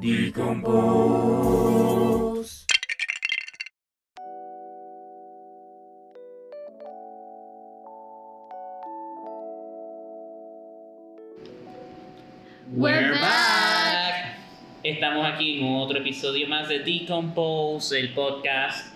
[0.00, 0.64] Decompose.
[12.72, 14.38] We're back.
[14.82, 18.94] Estamos aquí en otro episodio más de Decompose, el podcast.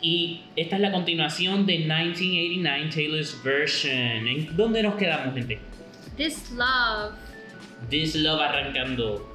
[0.00, 4.28] Y esta es la continuación de 1989 Taylor's Version.
[4.28, 5.58] ¿En dónde nos quedamos, gente?
[6.16, 7.14] This love.
[7.90, 9.26] This Love arrancando.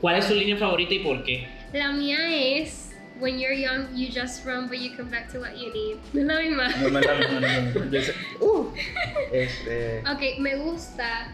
[0.00, 1.48] ¿Cuál es su línea favorita y por qué?
[1.72, 2.18] La mía
[2.58, 5.98] es When you're young, you just run, but you come back to what you need.
[6.12, 6.68] ¿No es la misma?
[6.76, 7.92] No la no, no, no.
[8.40, 8.74] Uh,
[9.32, 11.32] este, Ok, me gusta.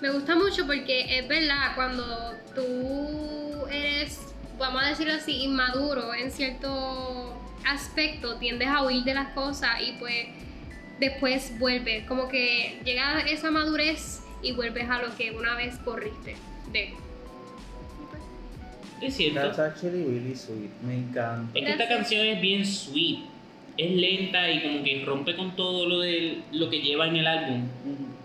[0.00, 4.20] Me gusta mucho porque es verdad, cuando tú eres,
[4.58, 7.36] vamos a decirlo así, inmaduro en cierto
[7.66, 10.26] aspecto, tiendes a huir de las cosas y pues
[11.02, 12.04] después vuelves.
[12.04, 16.36] Como que llega esa madurez y vuelves a lo que una vez corriste
[16.72, 16.94] de.
[19.00, 19.40] Es cierto.
[19.40, 20.70] that's actually really sweet.
[20.82, 21.58] Me encanta.
[21.58, 23.18] Es que esta canción es bien sweet.
[23.76, 27.26] Es lenta y como que rompe con todo lo, de, lo que lleva en el
[27.26, 27.66] álbum.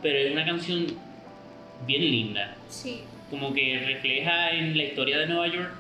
[0.03, 0.86] Pero es una canción
[1.88, 2.56] bien linda.
[2.69, 3.02] Sí.
[3.31, 5.72] Como que refleja en la historia de Nueva York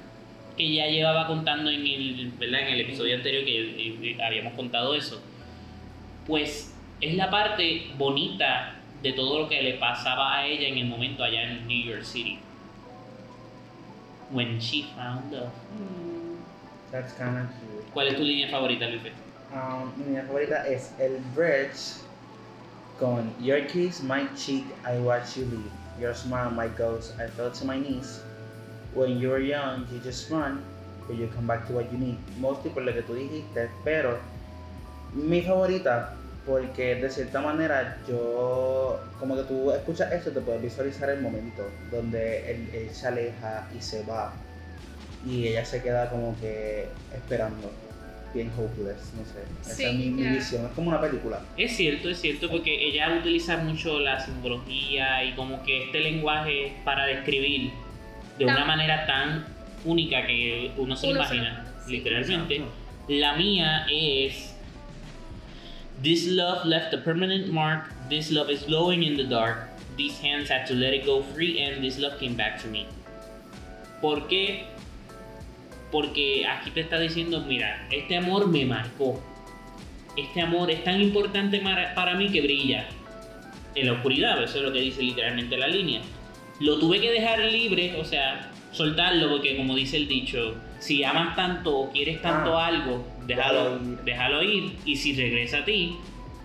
[0.57, 2.61] que ya llevaba contando en el, ¿verdad?
[2.61, 5.21] En el episodio anterior que eh, habíamos contado eso.
[6.25, 10.85] Pues es la parte bonita de todo lo que le pasaba a ella en el
[10.85, 12.39] momento allá en New York City.
[14.31, 15.51] When she found love.
[16.91, 17.85] That's kind of cute.
[17.93, 19.01] ¿Cuál es tu línea favorita, Luis?
[19.53, 22.01] Um, mi línea favorita es el bridge
[22.99, 25.71] con Your kiss, my cheek, I watch you leave.
[25.99, 28.19] Your smile, my ghost, I fell to my knees.
[28.93, 30.63] When you were young, you just run,
[31.07, 32.17] but you come back to what you need.
[32.39, 34.19] Mostly por lo que tú dijiste, pero
[35.13, 36.17] mi favorita,
[36.47, 41.69] porque de cierta manera yo, como que tú escuchas eso, te puedes visualizar el momento
[41.91, 44.33] donde él, él se aleja y se va,
[45.25, 47.69] y ella se queda como que esperando,
[48.33, 49.43] bien hopeless, no sé.
[49.61, 51.41] Esa Sí, es mi, mi visión, es como una película.
[51.57, 56.73] Es cierto, es cierto, porque ella utiliza mucho la simbología y como que este lenguaje
[56.85, 57.71] para describir
[58.39, 59.45] de una manera tan
[59.83, 61.91] única que uno se lo Uno se imagina, sí.
[61.91, 62.61] literalmente.
[63.09, 64.46] La mía es
[66.03, 67.89] This love left a permanent mark.
[68.07, 69.67] This love is glowing in the dark.
[69.97, 72.85] These hands had to let it go free and this love came back to me.
[73.99, 74.65] ¿Por qué?
[75.91, 79.19] Porque aquí te está diciendo, mira, este amor me marcó.
[80.15, 82.85] Este amor es tan importante para, mí que brilla
[83.73, 84.43] en la oscuridad.
[84.43, 86.01] Eso es lo que dice literalmente la línea.
[86.59, 91.35] Lo tuve que dejar libre, o sea, soltarlo, porque como dice el dicho, si amas
[91.35, 94.75] tanto o quieres tanto Ah, algo, déjalo, déjalo ir.
[94.85, 95.97] Y si regresa a ti,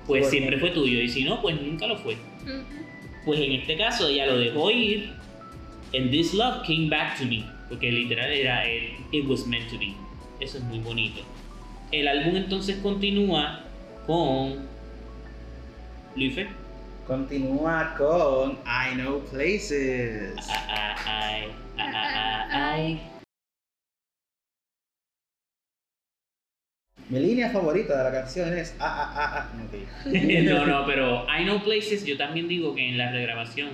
[0.06, 1.00] pues Pues siempre fue tuyo.
[1.00, 2.16] Y si no, pues nunca lo fue.
[3.24, 5.12] Pues en este caso ella lo dejó ir.
[5.94, 7.44] And this love came back to me.
[7.68, 9.94] Porque literal era el It was meant to be.
[10.40, 11.22] Eso es muy bonito.
[11.92, 13.60] El álbum entonces continúa
[14.06, 14.66] con.
[16.16, 16.48] Luife.
[17.06, 20.34] Continúa con I Know Places.
[20.48, 20.96] Ah,
[21.78, 23.00] ah, ay,
[27.12, 30.08] Mi línea favorita de la canción es ah, ah, ah, ah.
[30.44, 33.68] No, no, pero I Know Places, yo también digo que en la regrabación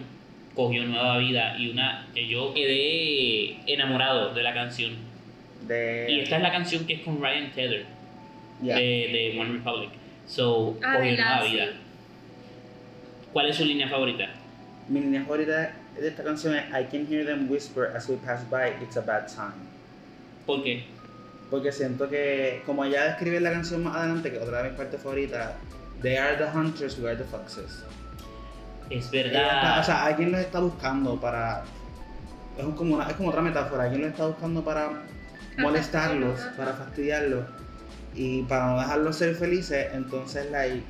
[0.56, 4.94] cogió nueva vida y una que yo quedé enamorado de la canción.
[5.69, 7.87] De, Y esta es la canción que es con Ryan Tedder.
[8.60, 9.91] De, de One Republic.
[10.27, 11.66] So, Ah, cogió nueva vida.
[13.32, 14.31] ¿Cuál es su línea favorita?
[14.88, 18.41] Mi línea favorita de esta canción es I can hear them whisper as we pass
[18.50, 19.69] by, it's a bad time.
[20.44, 20.97] ¿Por qué?
[21.50, 24.78] Porque siento que, como ella describe en la canción más adelante, que otra de mis
[24.78, 25.53] partes favoritas,
[26.03, 27.84] they are the hunters, we are the foxes.
[28.91, 29.81] Es está- verdad.
[29.81, 31.62] o sea, alguien los está buscando para.
[32.56, 34.91] Es, un- como una, es como otra metáfora, alguien los está buscando para
[35.59, 37.44] molestarlos, para fastidiarlos
[38.15, 39.88] y para no dejarlos ser felices.
[39.94, 40.82] Entonces, like,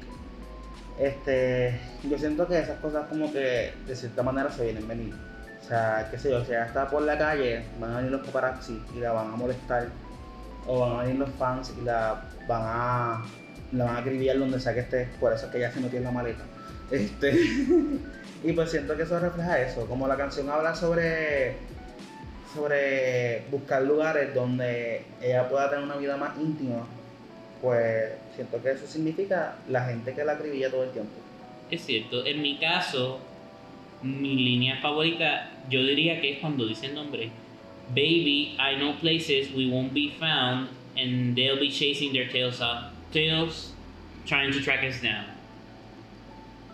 [0.99, 5.15] este, yo siento que esas cosas, como que de cierta manera se vienen a venir.
[5.63, 8.27] O sea, qué sé yo, si ella está por la calle, van a venir los
[8.27, 9.89] paparazzi y la van a molestar,
[10.69, 13.25] o van a venir los fans y la van a,
[13.73, 15.99] la van a acribillar donde sea que esté, por eso es que ella se metió
[15.99, 16.45] en la maleta.
[16.91, 17.33] Este,
[18.45, 21.57] y pues siento que eso refleja eso, como la canción habla sobre
[22.55, 26.87] sobre buscar lugares donde ella pueda tener una vida más íntima,
[27.61, 31.13] pues siento que eso significa la gente que la acribilla todo el tiempo.
[31.71, 32.25] Es cierto.
[32.25, 33.19] En mi caso,
[34.03, 37.31] mi línea favorita, yo diría que es cuando dice el nombre.
[37.95, 42.93] Baby, I know places we won't be found and they'll be chasing their tails off,
[43.13, 43.73] tails
[44.27, 45.25] trying to track us down.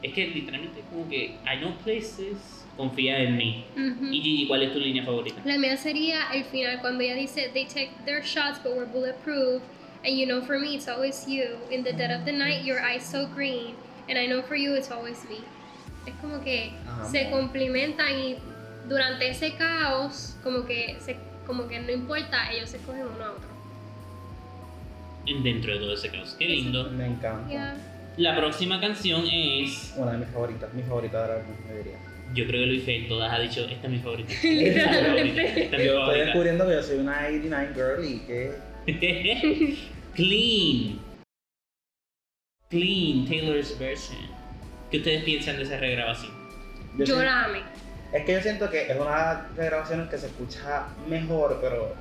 [0.03, 2.37] Es que literalmente es como que I know places,
[2.77, 3.65] confía en mí.
[3.77, 4.13] Ujú.
[4.13, 5.41] Y Gigi, ¿cuál es tu línea favorita?
[5.45, 9.63] La mía sería el final cuando ella dice they take their shots but we're bulletproof
[10.05, 12.81] and you know for me it's always you in the dead of the night your
[12.81, 13.75] eyes so green
[14.09, 15.41] and I know for you it's always me.
[16.07, 17.07] Es como que Ajá.
[17.11, 18.37] se complementan y
[18.89, 21.17] durante ese caos como que se
[21.47, 23.49] como que no importa ellos se cogen uno a otro.
[25.27, 26.35] En- Dentro de todo ese caos.
[26.39, 26.91] Qué lindo.
[26.91, 27.77] Me encanta.
[28.17, 29.93] La próxima canción es.
[29.97, 31.99] Una de mis favoritas, mi favorita del álbum, me diría.
[32.35, 34.33] Yo creo que Luis Fe en todas ha dicho: Esta es mi favorita.
[34.43, 35.65] Literalmente.
[35.65, 38.53] Estoy descubriendo que yo soy una 89 girl y que
[40.15, 40.99] Clean.
[42.71, 44.19] Clean, Taylor's version.
[44.91, 46.33] ¿Qué ustedes piensan de esa regrabación?
[46.99, 47.61] yo Yo la amé.
[48.15, 51.93] Es que yo siento que es una de las grabaciones que se escucha mejor, pero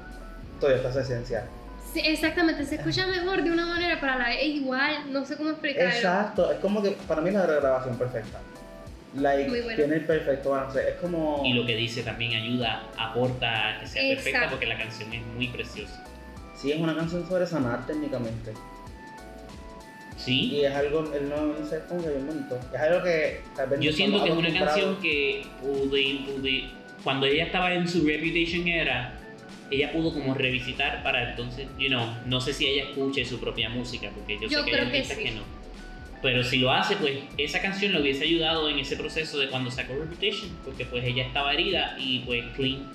[0.59, 1.45] todavía está su esencia.
[1.91, 5.25] Sí, exactamente, se escucha mejor de una manera, pero a la vez es igual, no
[5.25, 5.89] sé cómo explicarlo.
[5.89, 8.39] Exacto, es como que para mí es la regrabación perfecta.
[9.15, 11.41] Like, tiene el perfecto balance, es como...
[11.43, 15.25] Y lo que dice también ayuda, aporta a que sea perfecta porque la canción es
[15.25, 16.03] muy preciosa.
[16.55, 18.53] Sí, es una canción sobre sanar técnicamente.
[20.23, 20.55] ¿Sí?
[20.55, 22.57] Y es algo, el no, no sé, que bien bonito.
[22.73, 26.19] Es algo que tal vez no Yo siento estamos que es una canción que pude,
[26.25, 26.69] pude-
[27.03, 29.19] cuando ella estaba en su Reputation era,
[29.69, 33.69] ella pudo como revisitar para entonces, you know, no sé si ella escuche su propia
[33.69, 35.23] música, porque yo, Yo sé que hay que artistas sí.
[35.23, 35.41] que no.
[36.21, 39.69] Pero si lo hace, pues esa canción le hubiese ayudado en ese proceso de cuando
[39.69, 42.89] sacó Reputation, porque pues ella estaba herida y pues clean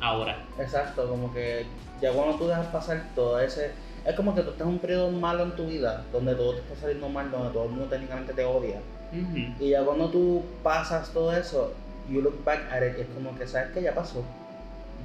[0.00, 0.44] ahora.
[0.58, 1.64] Exacto, como que
[2.02, 3.70] ya cuando tú dejas pasar todo ese...
[4.04, 6.60] Es como que tú estás en un periodo malo en tu vida, donde todo te
[6.60, 8.80] está saliendo mal, donde todo el mundo técnicamente te odia.
[9.12, 9.64] Ujú.
[9.64, 11.74] Y ya cuando tú pasas todo eso,
[12.08, 14.24] you look back at it, es como que sabes que ya pasó.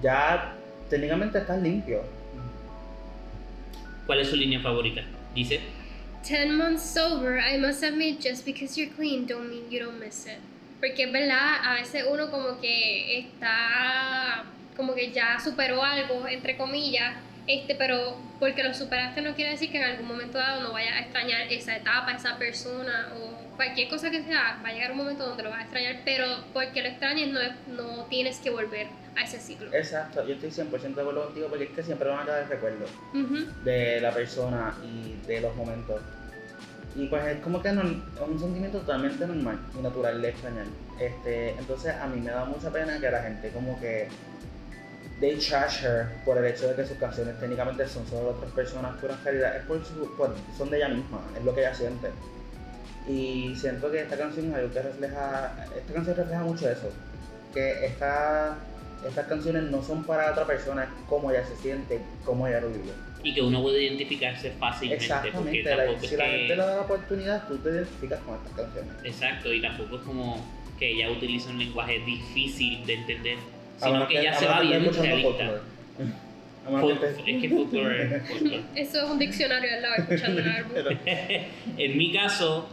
[0.01, 0.55] Ya
[0.89, 2.01] técnicamente estás limpio.
[4.05, 5.01] ¿Cuál es su línea favorita?
[5.33, 5.61] Dice,
[6.27, 10.25] Ten months sober, I must admit, just because you're clean don't mean you don't miss
[10.25, 10.39] it.
[10.79, 14.45] Porque es verdad, a veces uno como que está,
[14.77, 17.15] como que ya superó algo, entre comillas,
[17.47, 20.95] este, pero porque lo superaste no quiere decir que en algún momento dado no vayas
[20.95, 24.97] a extrañar esa etapa, esa persona o cualquier cosa que sea, va a llegar un
[24.97, 28.49] momento donde lo vas a extrañar, pero porque lo extrañes no, es- no tienes que
[28.49, 29.71] volver a ese ciclo.
[29.73, 32.89] Exacto, yo estoy 100% de acuerdo contigo porque es que siempre van a quedar recuerdos
[33.13, 33.45] Ujú.
[33.63, 36.01] de la persona y de los momentos.
[36.95, 40.65] Y pues es como que es un sentimiento totalmente normal y natural de extrañar.
[40.99, 44.07] Este, entonces a mí me da mucha pena que la gente como que
[45.23, 48.51] they trash her por el hecho de que sus canciones técnicamente son solo de otras
[48.51, 51.61] personas, pero en realidad es por su, por- son de ella misma, es lo que
[51.61, 52.09] ella siente.
[53.07, 56.89] Y siento que esta canción es algo que refleja, esta canción refleja mucho eso,
[57.53, 58.57] que esta,
[59.05, 62.69] estas canciones no son para otra persona, es como ella se siente, como ella lo
[62.69, 62.91] vive.
[63.25, 66.55] y que uno puede identificarse fácilmente, porque Exactamente, la- tampoco si es la gente le
[66.57, 68.91] da la oportunidad, tú te identificas con estas canciones.
[69.05, 70.45] Exacto, y tampoco es como
[70.77, 73.37] que ella utiliza un lenguaje difícil de entender,
[73.77, 75.61] sino que ella a se va bien realista.
[77.25, 78.61] Es que folklore es folklore.
[78.75, 80.65] Eso es un diccionario al lado, escuchando el.
[80.73, 80.89] Pero-
[81.77, 82.69] En mi caso,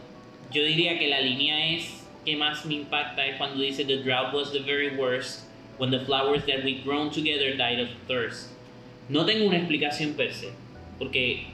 [0.51, 4.33] yo diría que la línea es que más me impacta es cuando dice The drought
[4.33, 5.45] was the very worst
[5.77, 8.51] when the flowers that we grown together died of thirst.
[9.09, 10.49] No tengo una explicación per se,
[10.97, 11.47] porque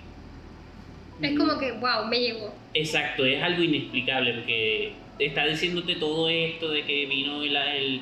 [1.21, 2.53] Es como que, wow, me llegó.
[2.75, 8.01] Exacto, es algo inexplicable porque está diciéndote todo esto de que vino el, el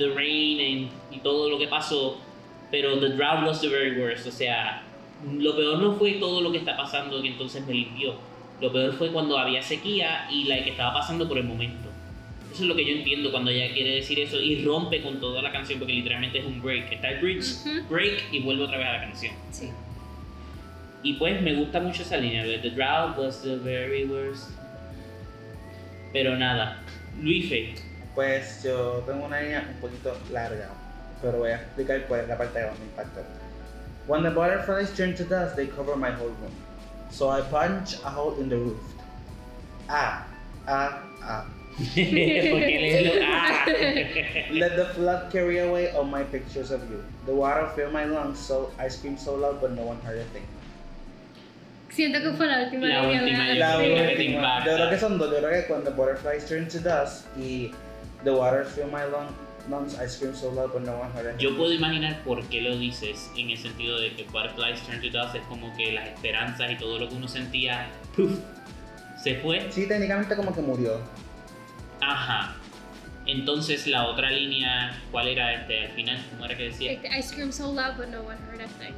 [0.00, 2.18] the rain and- y todo lo que pasó,
[2.72, 4.82] pero the drought was the very worst, o sea,
[5.38, 8.14] lo peor no fue todo lo que está pasando que entonces me limpió,
[8.60, 11.88] lo peor fue cuando había sequía y la que estaba pasando por el momento.
[12.52, 15.40] Eso es lo que yo entiendo cuando ella quiere decir eso y rompe con toda
[15.40, 17.88] la canción porque literalmente es un break, está el bridge, Ujú.
[17.88, 19.34] break y vuelve otra vez a la canción.
[19.52, 19.68] Sí.
[21.04, 24.50] Y pues me gusta mucho esa línea, de The drought was the very worst.
[26.12, 26.82] Pero nada,
[27.22, 27.74] Luife,
[28.20, 30.68] Pues yo tengo una línea un poquito larga,
[31.22, 33.22] pero voy a explicar cuál es la parte que más me impacta.
[34.06, 36.52] When the butterflies turn to dust, they cover my whole room.
[37.10, 38.78] So I punch a hole in the roof.
[39.88, 40.26] Ah,
[40.68, 41.46] ah, ah.
[41.80, 43.64] ah.
[44.52, 47.02] Let the flood carry away all my pictures of you.
[47.24, 50.24] The water filled my lungs, so I screamed so loud, but no one heard a
[50.24, 50.46] thing.
[51.88, 53.54] Siento que fue la última La línea última de.
[53.54, 54.22] La última.
[54.24, 54.66] impacta.
[54.66, 55.30] Yo creo que son dos.
[55.30, 57.72] Yo creo que cuando butterflies turn to dust y
[58.24, 59.34] the water filled my lung-
[59.68, 61.38] lungs, I screamed so loud, but no one heard a thing.
[61.40, 65.10] Yo puedo imaginar por qué lo dices en el sentido de que Butterflies Turn to
[65.10, 68.32] Dust es como que las esperanzas y todo lo que uno sentía, ¡puf!
[69.22, 69.70] se fue.
[69.70, 70.98] Sí, técnicamente como que murió.
[72.00, 72.56] Ajá.
[73.26, 75.86] Entonces la otra línea, ¿cuál era este?
[75.86, 76.92] Al final, ¿cómo era que decía?
[76.92, 78.94] Este, I screamed so loud, but no one heard a thing.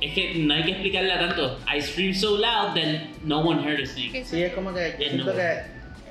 [0.00, 1.58] Es que no hay que explicarla tanto.
[1.66, 4.10] I screamed so loud that no one heard a thing.
[4.24, 5.24] Sí, es como que Yeah, no.
[5.24, 5.62] que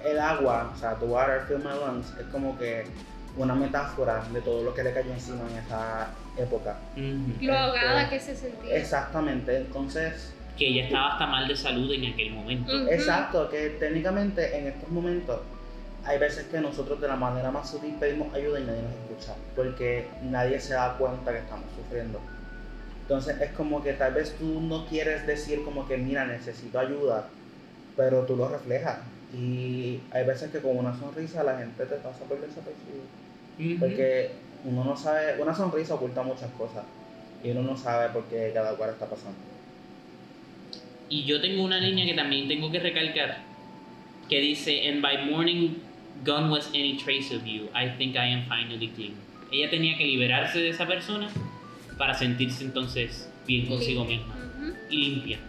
[0.05, 2.85] el agua, o sea, the water fill my lungs, es como que
[3.37, 6.07] una metáfora de todo lo que le cayó encima en esa
[6.37, 6.77] época.
[7.41, 8.77] Lo ahogada Este, que se sentía.
[8.77, 12.71] Exactamente, entonces, Que ella estaba hasta mal de salud en aquel momento.
[12.89, 15.41] Exacto, que técnicamente en estos momentos
[16.05, 19.35] hay veces que nosotros de la manera más sutil pedimos ayuda y nadie nos escucha,
[19.55, 22.21] porque nadie se da cuenta que estamos sufriendo.
[23.01, 27.27] Entonces es como que tal vez tú no quieres decir como que mira necesito ayuda,
[27.97, 28.99] pero tú lo reflejas.
[29.33, 33.03] Y hay veces que con una sonrisa la gente te pasa por desapercibido.
[33.59, 33.79] Ujú.
[33.79, 34.31] Porque
[34.65, 36.83] uno no sabe, una sonrisa oculta muchas cosas
[37.43, 39.37] y uno no sabe por qué cada cual está pasando.
[41.09, 43.37] Y yo tengo una línea que también tengo que recalcar,
[44.27, 45.75] que dice, and by morning
[46.25, 49.13] gone was any trace of you, I think I am finally clean.
[49.51, 51.29] Ella tenía que liberarse de esa persona
[51.97, 54.73] para sentirse entonces bien consigo misma Ujú.
[54.89, 55.39] y limpia.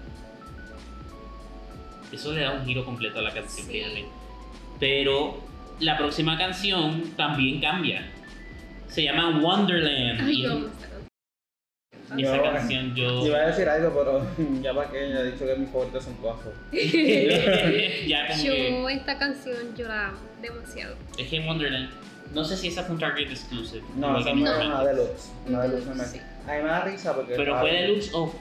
[2.12, 3.72] Eso le da un giro completo a la canción, Sí.
[3.72, 4.04] fíjate.
[4.78, 5.40] Pero
[5.80, 8.06] la próxima canción también cambia.
[8.88, 10.20] Se llama Wonderland.
[10.20, 10.46] Ay,
[12.16, 13.26] y esa Yo- canción yo...
[13.26, 14.26] Iba a decir algo, pero
[14.62, 16.36] ya para que ya he dicho que mis favoritos son todas.
[18.06, 18.70] ya como que...
[18.70, 20.96] Yo esta canción yo la amo demasiado.
[21.18, 21.90] Es que Wonderland.
[22.32, 23.82] No sé si esa fue un Target exclusive.
[23.96, 25.32] No, esa que no una deluxe.
[25.46, 26.18] Una deluxe me Sí.
[26.46, 27.34] A mí me da risa porque.
[27.34, 28.32] Pero fue deluxe o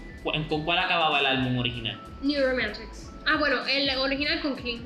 [0.50, 2.00] ¿con cuál acababa el álbum original?
[2.22, 3.05] New Romantics.
[3.26, 4.82] Ah, bueno, el original con Clean.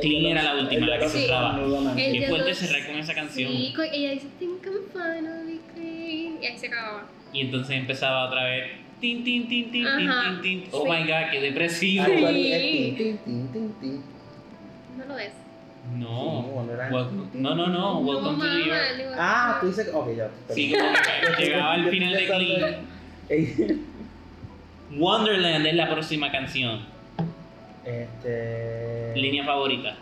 [0.00, 1.60] Clean era la última, la que se cerraba.
[1.96, 3.52] El Qué de fuerte cerrar con esa canción.
[3.52, 6.42] Sí, con- ella dice, think I'm finally clean.
[6.42, 7.04] Y ahí se acababa.
[7.32, 8.70] Y entonces empezaba otra vez.
[9.00, 10.64] Tin, tin, tin, tin, tin, tin, tin.
[10.72, 10.90] Oh sí.
[10.90, 12.06] my god, qué depresivo.
[12.06, 13.20] Sí.
[14.96, 15.32] No, No lo es.
[15.98, 16.64] No.
[17.34, 17.98] No, no, no.
[18.00, 19.14] Welcome to New York.
[19.18, 19.90] Ah, tú dices.
[19.92, 20.30] Ok, ya.
[20.48, 20.92] Sí, como
[21.36, 22.86] que llegaba al final de Clean.
[23.28, 23.80] Clean.
[24.96, 26.93] Wonderland es la próxima canción.
[27.84, 29.12] Este.
[29.14, 29.96] Línea favorita.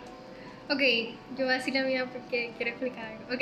[0.69, 0.81] Ok,
[1.37, 3.23] yo voy a decir la mía porque quiero explicar algo.
[3.33, 3.41] Ok,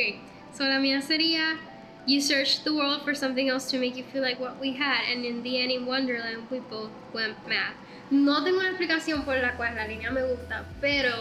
[0.56, 1.60] so la mía sería
[2.08, 5.06] You searched the world for something else to make you feel like what we had,
[5.12, 7.74] and in the end, in Wonderland, we both went mad.
[8.10, 11.12] No tengo una explicación por la cual la línea me gusta, pero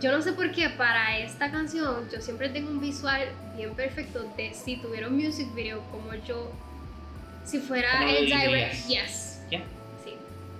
[0.00, 4.24] yo no sé por qué para esta canción yo siempre tengo un visual bien perfecto
[4.36, 6.50] de si tuviera un music video como yo,
[7.44, 8.88] si fuera ¿Cómo lo el direct.
[8.88, 9.40] Yes.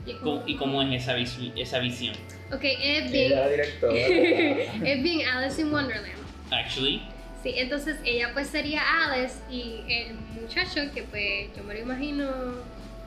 [0.07, 2.15] Y ¿Cómo- como- ¿Y cómo es esa, visu- esa visión?
[2.53, 3.33] Ok, es bien.
[4.85, 6.13] Es bien Alice in Wonderland.
[6.51, 7.03] Actually.
[7.43, 12.27] Sí, entonces ella pues sería Alice y el muchacho que pues yo me lo imagino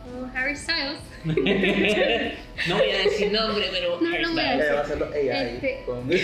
[0.03, 0.99] como Harry Styles.
[2.67, 5.39] no voy a decir nombre, pero No, no voy a Ella va a hacerlo ella
[5.39, 5.47] ahí.
[5.55, 6.09] Este- con-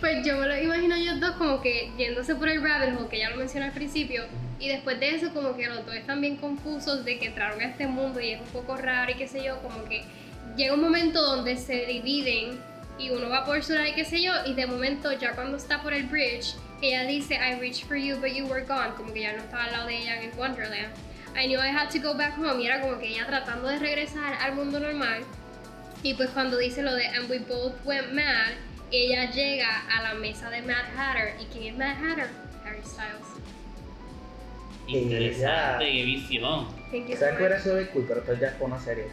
[0.00, 3.18] Pues yo me lo imagino ellos dos como que yéndose por el rabbit hole, que
[3.18, 4.24] ya lo mencioné al principio,
[4.58, 7.64] y después de eso como que los dos están bien confusos de que entraron a
[7.64, 10.04] este mundo y es un poco raro y qué sé yo, como que
[10.56, 12.60] llega un momento donde se dividen
[12.98, 15.56] y uno va por su lado y qué sé yo, y de momento ya cuando
[15.56, 19.12] está por el bridge, ella dice, I reached for you but you were gone, como
[19.12, 20.92] que ya no estaba al lado de ella en Wonderland.
[21.34, 23.78] I knew I had to go back home, y era como que ella tratando de
[23.78, 25.22] regresar al mundo normal.
[26.02, 28.52] Y pues cuando dice lo de And we both went mad,
[28.90, 31.34] ella llega a la mesa de Mad Hatter.
[31.40, 32.28] ¿Y quién es Mad Hatter?
[32.64, 33.34] Harry Styles.
[34.86, 36.66] Interesante, qué visión.
[36.90, 38.04] ¿Sabes qué hubiera sido bien cool?
[38.06, 39.06] Pero esto ya fue una serie.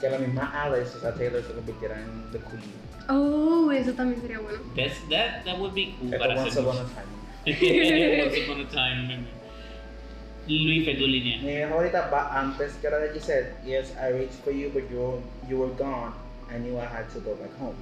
[0.00, 2.84] Que la misma Alice, o sea, Taylor se convirtiera en The Queen.
[3.08, 4.58] Oh, eso también sería bueno.
[4.76, 6.84] That's, that, that would be cool Esto para Once Upon a.
[7.44, 8.22] Time.
[8.24, 9.26] Once upon a time.
[10.46, 11.38] Luis, fue tu línea.
[11.42, 14.90] Mi favorita va antes que la de Giselle y es I reached for you but
[14.90, 16.12] you were, you were gone.
[16.50, 17.74] I knew I had to go back home.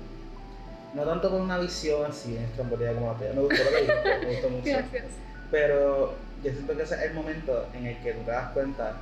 [0.94, 3.32] No tanto con una visión así en estrambótica como la tuya.
[3.34, 4.64] Me gustó lo que dijiste, me gustó mucho.
[4.64, 5.04] Gracias.
[5.50, 8.96] Pero yo siento que ese es el momento en el que tú te das cuenta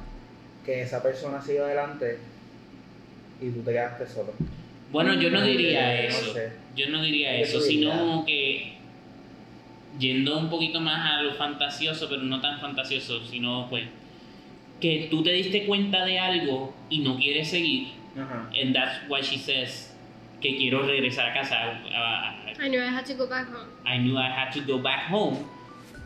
[0.64, 2.18] que esa persona ha seguido adelante
[3.40, 4.32] y tú te quedaste solo.
[4.92, 6.26] Bueno, yo no diría eso.
[6.28, 6.52] No sé.
[6.76, 8.78] Yo no diría ¿Qué eso, sino que
[9.99, 13.85] yendo un poquito más a lo fantasioso, pero no tan fantasioso, sino pues
[14.80, 18.49] que tú te diste cuenta de algo y no quieres seguir, Ajá.
[18.61, 19.89] and that's why she says
[20.40, 21.56] que quiero regresar a casa.
[21.94, 23.68] a- I knew I had to go back home.
[23.87, 25.38] I knew I had to go back home.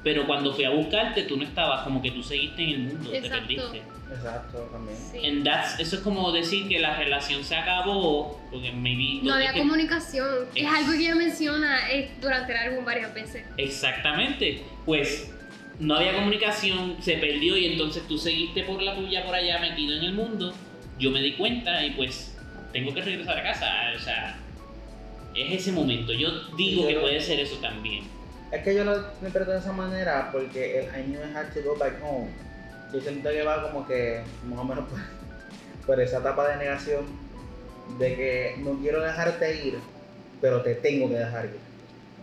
[0.03, 3.11] Pero cuando fui a buscarte, tú no estabas, como que tú seguiste en el mundo,
[3.11, 3.47] te Exacto.
[3.47, 3.83] perdiste.
[4.13, 4.99] Exacto, también.
[4.99, 5.27] Sí.
[5.27, 9.21] And that's- eso es como decir que la relación se acabó, porque maybe...
[9.23, 10.29] No había es que- comunicación.
[10.55, 13.45] Es Ex- algo que ella menciona eh, durante el álbum varias veces.
[13.57, 14.63] Exactamente.
[14.85, 15.33] Pues
[15.81, 19.97] no había comunicación, se perdió y entonces tú seguiste por la tuya por allá metido
[19.97, 20.53] en el mundo.
[20.99, 22.34] Yo me di cuenta y pues
[22.75, 23.67] tengo que regresar a casa.
[23.97, 24.37] O sea,
[25.35, 26.13] es ese momento.
[26.13, 28.05] Yo digo que puede ser eso también.
[28.53, 31.63] Es que yo lo interpreto de esa manera porque el I knew I had to
[31.63, 32.29] go back home
[32.95, 34.99] yo siento que va como que más o menos por,
[35.87, 37.07] por esa etapa de negación
[37.99, 39.79] de que no quiero dejarte ir,
[40.41, 41.59] pero te tengo que dejar ir.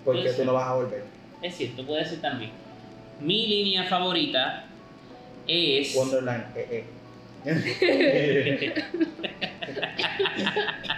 [0.06, 1.04] Porque tú no vas a volver.
[1.42, 2.52] Es cierto, puede ser también.
[3.20, 4.66] Mi línea favorita
[5.46, 5.94] es.
[5.94, 6.86] Wonderland, eh,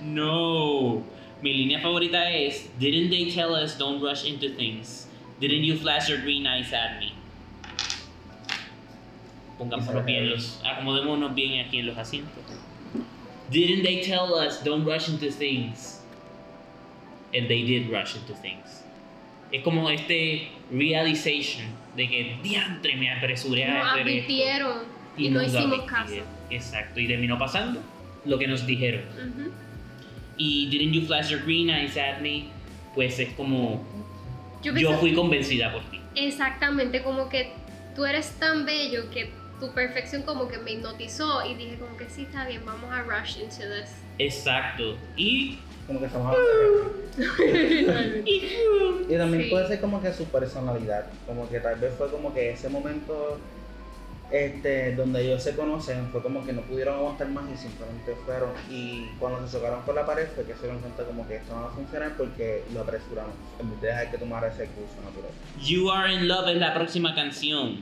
[0.00, 1.04] no.
[1.42, 5.06] Mi línea favorita es Didn't they tell us don't rush into things?
[5.40, 7.12] Didn't you flash your green eyes at me?
[9.58, 10.60] Pongámonos bien los.
[10.64, 12.42] Acomodémonos bien aquí en los asientos.
[13.50, 16.00] Didn't they tell us don't rush into things?
[17.34, 18.82] And they did rush into things.
[19.52, 21.66] Es como este realization
[21.96, 24.00] de que diantre me apresuré a hacer esto.
[24.00, 24.78] advirtieron
[25.16, 26.14] y no hicimos caso.
[26.50, 27.80] Exacto, y terminó pasando
[28.24, 29.02] lo que nos dijeron.
[29.14, 29.50] Ujú.
[30.36, 32.46] Y Didn't You Flash Your Green Eyes at Me,
[32.94, 33.84] pues es como
[34.62, 36.00] Yo, yo fui convencida por ti.
[36.14, 37.52] Exactamente, como que
[37.94, 42.08] tú eres tan bello que tu perfección como que me hipnotizó y dije como que
[42.10, 43.90] sí está bien, vamos a rush into this.
[44.18, 44.96] Exacto.
[45.16, 47.06] Y, como que estamos hablando
[47.38, 49.50] de- y Y también Sí.
[49.50, 53.38] puede ser como que su personalidad, como que tal vez fue como que ese momento
[54.30, 58.50] este, donde ellos se conocen fue como que no pudieron aguantar más y simplemente fueron
[58.70, 61.54] y cuando se chocaron por la pared fue que se dieron cuenta como que esto
[61.54, 64.96] no va a funcionar porque lo apresuramos en vez de dejar que tomara ese curso
[65.04, 65.30] natural.
[65.62, 67.80] You Are in Love es la próxima canción.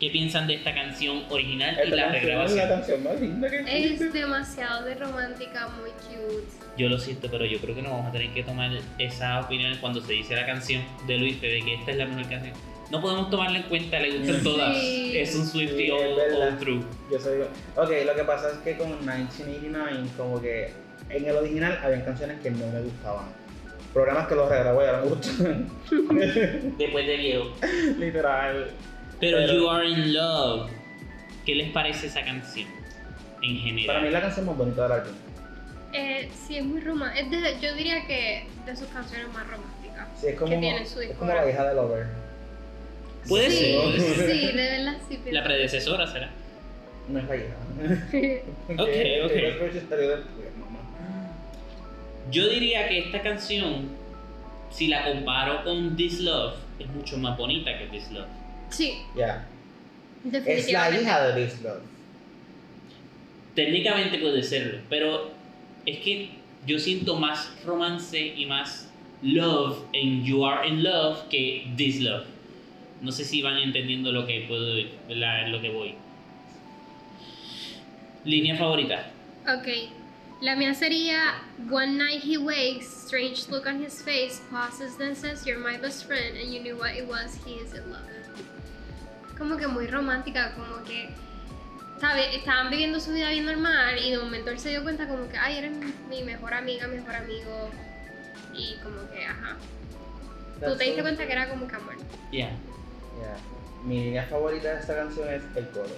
[0.00, 2.68] ¿Qué piensan de esta canción original y la canción es la regrabación?
[2.68, 4.04] canción más linda que existe.
[4.04, 6.46] Es demasiado de romántica, muy cute.
[6.76, 9.76] Yo lo siento, pero yo creo que no vamos a tener que tomar esa opinión
[9.80, 12.54] cuando se dice la canción de Luis de que esta es la mejor canción.
[12.90, 14.44] No podemos tomarla en cuenta, le gustan Sí.
[14.44, 14.76] todas.
[14.78, 16.84] Es un Swiftie Sí, all, through.
[17.10, 17.40] Yo soy.
[17.76, 20.72] Ok, lo que pasa es que con 1989, como que
[21.10, 23.26] en el original habían canciones que no me gustaban.
[23.92, 25.70] Programas que los regrabé y ahora me gustan.
[26.78, 27.52] Después de viejo.
[27.98, 28.70] Literal.
[29.20, 30.70] Pero, Pero- You Are in Love,
[31.44, 32.68] ¿qué les parece esa canción?
[33.42, 34.06] En Para mí general.
[34.06, 35.12] es la canción más bonita del álbum.
[35.92, 37.50] Eh, sí, es muy romántica.
[37.60, 40.06] yo diría que de sus canciones más románticas.
[40.20, 42.06] Sí, es como, Que tiene su es como la hija de Lover.
[43.28, 44.30] Puede sí, ser.
[44.30, 45.18] Sí, de verdad sí.
[45.30, 46.30] La predecesora será.
[47.08, 47.56] No es la hija.
[48.70, 48.88] Ok,
[49.24, 49.32] ok.
[52.30, 53.88] yo diría que esta canción,
[54.70, 58.26] si la comparo con This Love, es mucho más bonita que This Love.
[58.70, 59.46] sí, Ya.
[60.44, 61.82] Es la hija de This Love.
[63.54, 65.30] Técnicamente puede serlo, pero
[65.86, 66.30] es que
[66.66, 68.88] yo siento más romance y más
[69.22, 72.24] love en You Are in Love que This Love.
[73.00, 74.74] No sé si van entendiendo lo que puedo,
[75.08, 75.94] la- lo que voy.
[78.24, 79.10] Línea favorita.
[79.46, 79.68] Ok.
[80.40, 85.44] La mía sería One night he wakes, strange look on his face, pauses, then says,
[85.46, 88.02] You're my best friend, and you knew what it was, he is in love.
[89.36, 91.08] Como que muy romántica, como que.
[92.00, 92.32] ¿sabes?
[92.36, 95.36] Estaban viviendo su vida bien normal y de momento él se dio cuenta como que,
[95.36, 95.72] ay, eres
[96.08, 97.70] mi- mejor amiga, mi mejor amigo.
[98.54, 99.56] Y como que, ajá.
[100.64, 101.94] Tú te diste cuenta que era como que amor.
[102.30, 102.50] Yeah.
[103.84, 105.96] Mi línea favorita de esta canción es el coro.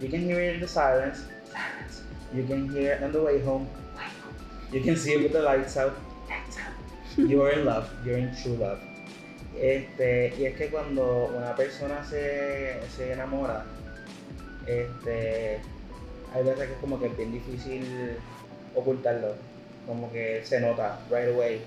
[0.00, 1.24] You can hear it in the silence.
[1.50, 2.02] silence.
[2.32, 3.66] You can hear it on the way home.
[4.72, 5.94] You can see it with the lights out.
[6.28, 7.28] lights out.
[7.28, 7.90] You are in love.
[8.04, 8.78] You're in true love.
[9.58, 13.64] Este, y es que cuando una persona se, se enamora,
[14.66, 15.60] este,
[16.32, 18.16] hay veces que es como que es bien difícil
[18.74, 19.34] ocultarlo.
[19.86, 21.60] Como que se nota right away.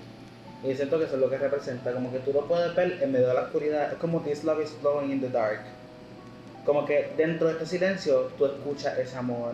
[0.64, 3.12] Y siento que eso es lo que representa, como que tú lo puedes ver en
[3.12, 5.60] medio de la oscuridad, es como This Love is Flowing in the Dark.
[6.64, 9.52] Como que dentro de este silencio tú escuchas ese amor,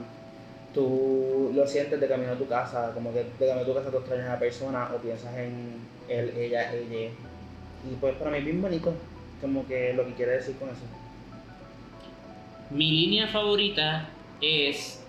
[0.73, 3.91] tú lo sientes de camino a tu casa, como que de camino a tu casa
[3.91, 7.11] tú extrañas a la persona o piensas en él, ella, ella.
[7.91, 8.95] Y pues para mí es bien bonito,
[9.41, 10.79] como que lo que quiere decir con eso.
[12.71, 14.09] Mi línea favorita
[14.41, 15.00] es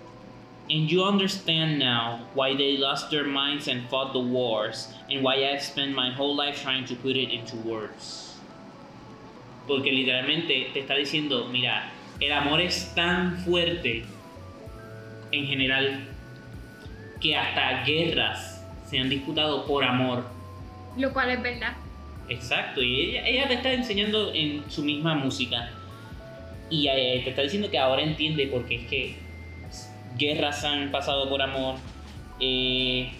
[0.72, 5.44] And you understand now why they lost their minds and fought the wars, and why
[5.44, 8.38] I've spent my whole life trying to put it into words.
[9.68, 11.90] Porque literalmente te está diciendo, mira,
[12.22, 14.04] el amor es tan fuerte
[15.30, 16.08] en general
[17.20, 20.24] que hasta guerras se han disputado por amor.
[20.96, 21.74] Lo cual es verdad.
[22.30, 25.68] Exacto, y ella, ella te está enseñando en su misma música.
[26.70, 29.31] Y eh, te está diciendo que ahora entiende porque es que
[30.16, 31.76] guerras han pasado por amor.
[32.40, 33.12] eh,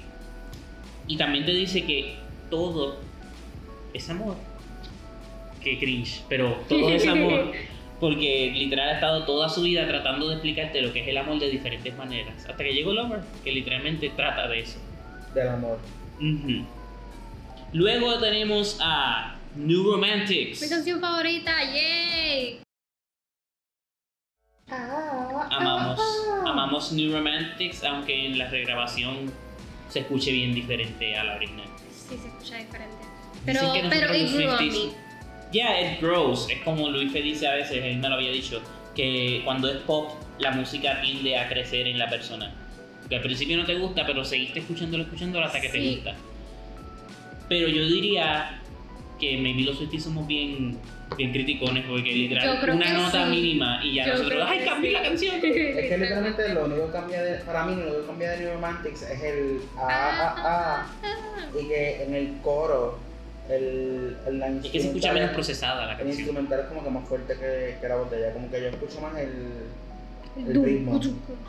[1.09, 2.17] y también te dice que
[2.49, 2.97] todo
[3.93, 4.37] es amor.
[5.63, 7.53] Que cringe, pero todo es amor.
[8.01, 11.39] Porque literal ha estado toda su vida tratando de explicarte lo que es el amor
[11.39, 12.35] de diferentes maneras.
[12.49, 14.79] Hasta que llegó Lover, que literalmente trata de eso.
[15.35, 15.79] Del amor.
[17.73, 20.69] Luego tenemos a New Mi Romantics.
[20.69, 22.61] canción favorita, yay.
[24.69, 26.01] Amamos,
[26.91, 29.31] New Romantics, aunque en la regrabación
[29.89, 31.67] se escuche bien diferente a la original.
[31.95, 32.97] Sí, se escucha diferente.
[33.45, 35.13] Dicen Pero, que pero it grew on 50s me.
[35.53, 36.49] Yeah, it grows.
[36.49, 38.63] Es como Luis dice a veces, él me lo había dicho,
[38.95, 42.55] que cuando es pop, la música tiende a crecer en la persona.
[43.09, 46.15] Que al principio no te gusta, pero seguiste escuchándolo, escuchándolo hasta que te gusta.
[47.49, 48.63] Pero yo diría
[49.21, 50.79] que maybe los 50 somos bien,
[51.17, 53.31] bien criticones, porque literal, una nota sí.
[53.31, 54.95] mínima y ya Yo nosotros, ¡ay, cambié sí.
[54.97, 55.35] la canción!
[55.43, 58.41] Es que literalmente lo único que cambia de, para mí lo único que cambia de
[58.41, 60.87] New Romantics es el A, A, A
[61.61, 62.99] y que en el coro
[63.49, 66.19] el, el la Es que se escucha menos instrumental- procesada la El canción.
[66.19, 69.19] instrumental es como que más fuerte que, que la botella, como que yo escucho más
[69.19, 71.01] el, el ritmo.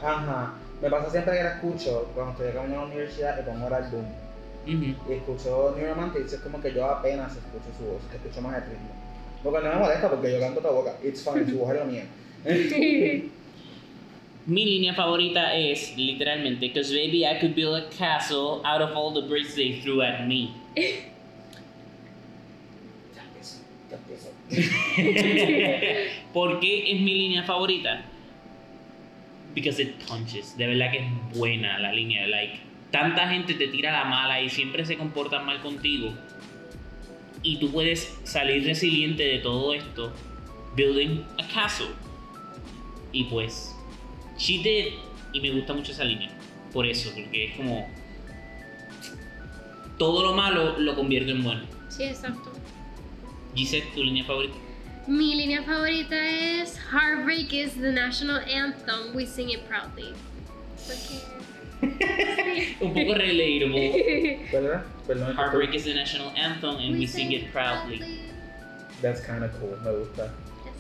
[0.02, 0.54] Ajá.
[0.82, 3.74] Me pasa siempre que la escucho cuando estoy camino a la universidad y pongo el
[3.74, 4.04] álbum
[4.66, 4.96] Ujú.
[5.10, 8.64] y escucho New Romantics, es como que yo apenas escucho su voz, escucho más el
[8.64, 8.92] ritmo.
[9.44, 11.80] Lo cual no me molesta porque yo canto toda boca, it's fine, su voz es
[11.80, 12.06] la mía.
[14.46, 19.14] Mi línea favorita es literalmente, because baby I could build a castle out of all
[19.14, 20.54] the bricks they threw at me.
[26.34, 28.02] ¿Por qué es mi línea favorita?
[29.56, 30.58] Because it punches.
[30.58, 32.28] De verdad que es buena la línea.
[32.28, 32.60] Like,
[32.92, 36.14] tanta gente te tira la mala y siempre se comportan mal contigo.
[37.44, 40.14] Y tú puedes salir resiliente de todo esto
[40.76, 41.90] building a castle.
[43.12, 43.76] Y pues,
[44.38, 44.94] she did.
[45.34, 46.30] Y me gusta mucho esa línea.
[46.72, 47.88] Por eso, porque es como.
[49.98, 51.62] Todo lo malo lo convierte en bueno.
[51.90, 52.52] Sí, exacto.
[53.56, 54.56] Gisette, tu línea favorita.
[55.08, 59.14] Mi línea favorita es Heartbreak is the national anthem.
[59.14, 60.14] We sing it proudly.
[60.88, 61.22] Porque...
[62.82, 64.40] Un poco relatable.
[64.52, 64.84] ¿Verdad?
[65.08, 65.36] Perdón.
[65.36, 68.00] Heartbreak is the national anthem and we sing it proudly.
[69.02, 70.32] That's kind of cool, me gusta.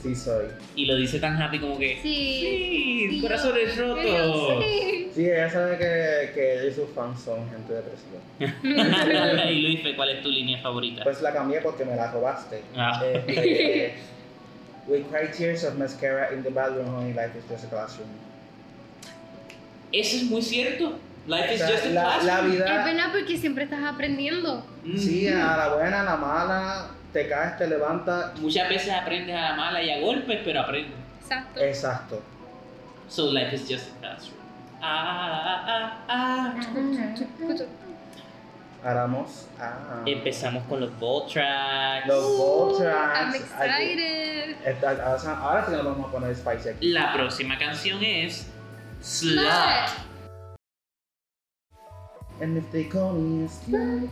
[0.01, 0.47] Sí soy.
[0.75, 1.97] Y lo dice tan happy como que.
[2.01, 3.07] Sí.
[3.09, 4.63] Sí, corazones yo- rotos.
[4.63, 5.09] Sí.
[5.15, 8.19] Sí, ella sabe que, que ella y sus fans son gente depresiva.
[9.51, 11.03] y Luis, ¿cuál es tu línea favorita?
[11.03, 12.61] Pues la cambié porque me la robaste.
[12.75, 13.01] Ah.
[13.05, 13.93] Este,
[14.87, 18.09] We cry tears of mascara in the bathroom, honey, life is just a classroom.
[19.93, 20.97] Eso es muy cierto.
[21.27, 22.45] Life O is sea, just a la, la classroom.
[22.51, 24.65] Es vida, verdad porque siempre estás aprendiendo.
[24.83, 24.97] Mm.
[24.97, 28.37] sí, a la buena, a la mala, te caes, te levantas.
[28.39, 30.91] Muchas veces aprendes a la mala y a golpes, pero aprendes.
[31.21, 31.59] Exacto.
[31.61, 32.21] Exacto.
[33.07, 34.39] So life is just a classroom.
[34.81, 37.63] Ah, ah, ah, ah.
[38.83, 39.47] Haramos.
[39.59, 40.01] Ah.
[40.05, 42.05] Empezamos con los ball tracks.
[42.05, 42.81] Los ball I'm
[43.31, 43.35] tracks.
[43.35, 44.55] excited.
[44.65, 46.87] Esta- ahora- Ahora sí nos vamos a poner spicy aquí.
[46.89, 48.47] La próxima canción es
[49.03, 49.89] Slut.
[52.41, 54.09] And if they call me a slut,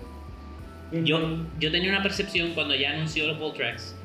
[0.92, 1.20] you Yo,
[1.60, 3.96] yo tenía una percepción cuando ya anunció los ball tracks,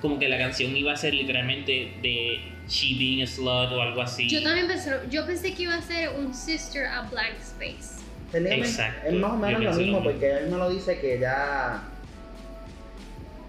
[0.00, 4.02] como que la canción iba a ser literalmente de She Being a Slut o algo
[4.02, 4.28] así.
[4.28, 8.02] Yo también pensé, yo pensé que iba a ser un sister a Blank Space.
[8.34, 10.02] Exacto, Es más o menos lo mismo, mismo.
[10.02, 11.82] porque él me lo dice que ya.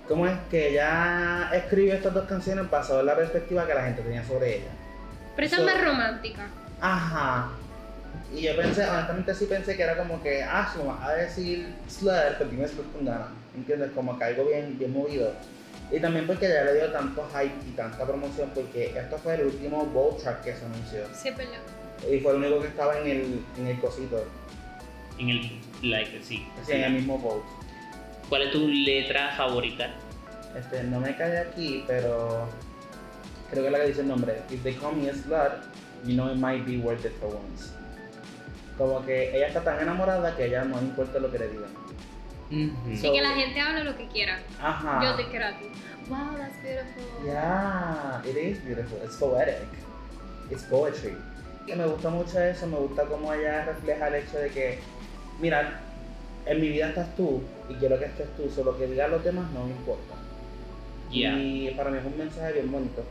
[0.08, 0.38] ¿Cómo es?
[0.52, 4.58] Que ya escribió estas dos canciones basado en la perspectiva que la gente tenía sobre
[4.58, 4.72] ella.
[5.36, 6.48] Pero esta So- es más romántica.
[6.84, 7.50] Ajá.
[8.36, 11.14] Y yo pensé, honestamente sí pensé que era como que, ah, si me vas a
[11.14, 13.30] decir slut, pues dime con ganas.
[13.56, 13.92] ¿Entiendes?
[13.96, 15.32] Como que algo bien, bien movido.
[15.92, 19.46] Y también porque ya le dio tanto hype y tanta promoción, porque esto fue el
[19.46, 21.06] último bowl track que se anunció.
[21.14, 21.60] Sí, es verdad.
[22.12, 24.26] Y fue el único que estaba en el, en el cosito,
[25.20, 26.46] En el, like, sí.
[26.62, 27.44] así en el mismo bowl.
[28.28, 29.90] ¿Cuál es tu letra favorita?
[30.58, 32.50] Este, no me cae aquí, pero
[33.50, 34.42] creo que es la que dice el nombre.
[34.50, 35.73] If they call me a slut,
[36.06, 37.72] you know it might be worth it for once.
[38.78, 41.84] Como que ella está tan enamorada que ella no importa lo que le digan.
[42.96, 44.40] Sí, que la gente hable lo que quiera.
[44.62, 45.04] Ajá.
[45.04, 45.66] Yo te quiero a ti.
[46.10, 47.26] Wow, that's beautiful.
[47.26, 49.00] Yeah, it is beautiful.
[49.04, 49.68] It's poetic.
[50.52, 51.16] It's poetry.
[51.66, 54.80] Y me gusta mucho eso, me gusta cómo ella refleja el hecho de que,
[55.40, 55.80] mira,
[56.46, 59.50] en mi vida estás tú y quiero que estés tú, solo que digan los demás
[59.52, 60.16] no me importa.
[61.10, 61.38] Yeah.
[61.38, 63.04] Y para mí es un mensaje bien bonito.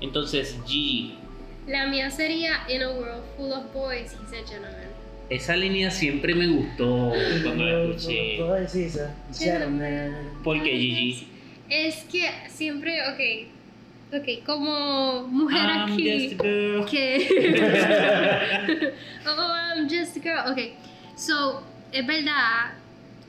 [0.00, 1.18] Entonces, Gigi,
[1.66, 4.90] La mía sería In a world full of boys, he's a gentleman.
[5.30, 8.38] esa línea siempre me gustó cuando la escuché.
[8.42, 10.14] Boys, he's a gentleman.
[10.42, 11.28] ¿Por qué, Gigi?
[11.70, 16.28] Es que siempre, ok, ok, como mujer I'm aquí.
[16.28, 16.84] just a girl.
[16.84, 18.92] que
[19.26, 20.74] oh I'm just a girl okay
[21.16, 22.72] so es verdad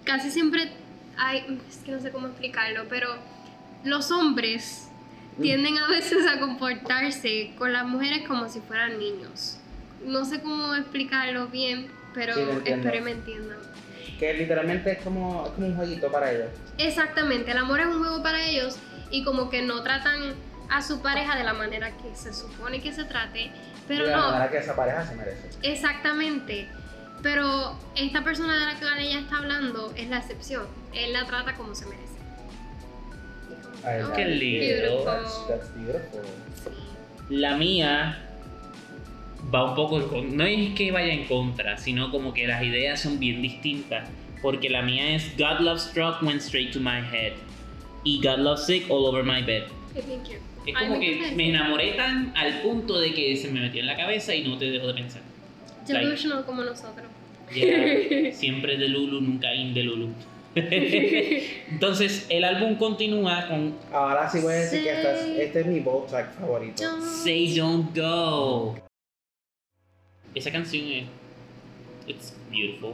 [0.04, 0.69] casi siempre
[1.17, 3.15] hay es que no sé cómo explicarlo pero
[3.86, 4.89] los hombres
[5.41, 9.58] tienden a veces a comportarse con las mujeres como si fueran niños
[10.06, 13.58] no sé cómo explicarlo bien pero Sí, espero me entiendan
[14.19, 16.50] Que literalmente es como, es como un jueguito para ellos.
[16.78, 18.78] exactamente el amor es un juego para ellos
[19.10, 20.34] y como que no tratan
[20.69, 23.52] a su pareja de la manera que se supone que se trate,
[23.88, 25.50] pero de la no, manera que esa pareja se merece.
[25.62, 26.67] exactamente.
[27.22, 30.65] Pero esta persona de la que ella está hablando es la excepción.
[30.93, 32.12] Él la trata como se merece.
[34.15, 34.65] Qué lindo.
[34.65, 35.06] beautiful.
[35.06, 36.22] That's, that's beautiful.
[36.56, 36.69] Sí.
[37.36, 38.17] La mía
[39.54, 43.02] va un poco, con- no es que vaya en contra, sino como que las ideas
[43.02, 44.08] son bien distintas.
[44.41, 47.34] Porque la mía es God Love Struck went straight to my head.
[48.04, 49.63] Y God Love Sick all over my bed.
[49.96, 50.39] Es bien cute.
[50.65, 53.98] Es como que me enamoré tan al punto de que se me metió en la
[53.98, 55.22] cabeza y no te dejo de pensar.
[55.88, 57.06] Delusional como nosotros.
[57.54, 60.10] Yeah, siempre de Lulu, nunca in de Lulu.
[61.72, 65.60] Entonces, el álbum continúa con Ahora sí voy a decir que esta es- Say- este
[65.62, 66.84] es mi bold track favorito.
[66.84, 68.76] Don't- Say Don't Go.
[70.36, 71.06] Esa canción es.
[72.08, 72.94] It's beautiful.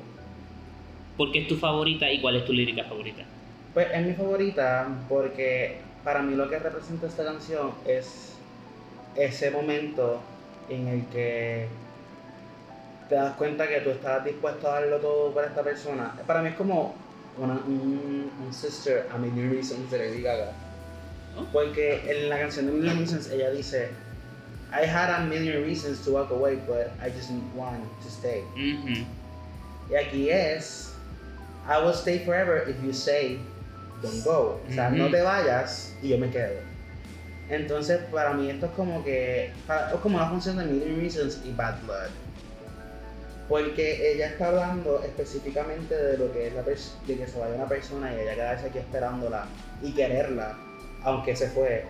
[1.18, 3.24] ¿Por qué es tu favorita y cuál es tu lírica favorita?
[3.74, 8.34] Pues es mi favorita porque para mí lo que representa esta canción es
[9.16, 10.22] ese momento
[10.70, 11.68] en el que
[13.10, 16.14] te das cuenta que tú estás dispuesto a darlo todo por esta persona.
[16.28, 16.94] Para mí es como
[17.40, 20.52] una, un, un sister a Million Reasons de Lady Gaga.
[21.54, 23.90] Porque en la canción de Million Reasons ella dice
[24.72, 28.44] I had a million reasons to walk away, but I just want to stay.
[28.56, 29.04] Ujú.
[29.90, 30.92] Y aquí es,
[31.68, 33.40] I will stay forever if you say,
[34.04, 34.60] don't go.
[34.68, 34.98] O sea, Ujú.
[34.98, 36.62] no te vayas y yo me quedo.
[37.50, 41.40] Entonces, para mí esto es como que, para- es como una función de Million Reasons
[41.44, 42.12] y Bad Blood.
[43.50, 47.68] Porque ella está hablando específicamente de lo que es la de que se vaya una
[47.68, 49.48] persona y ella quedarse aquí esperándola
[49.82, 50.56] y quererla,
[51.04, 51.84] aunque se fue.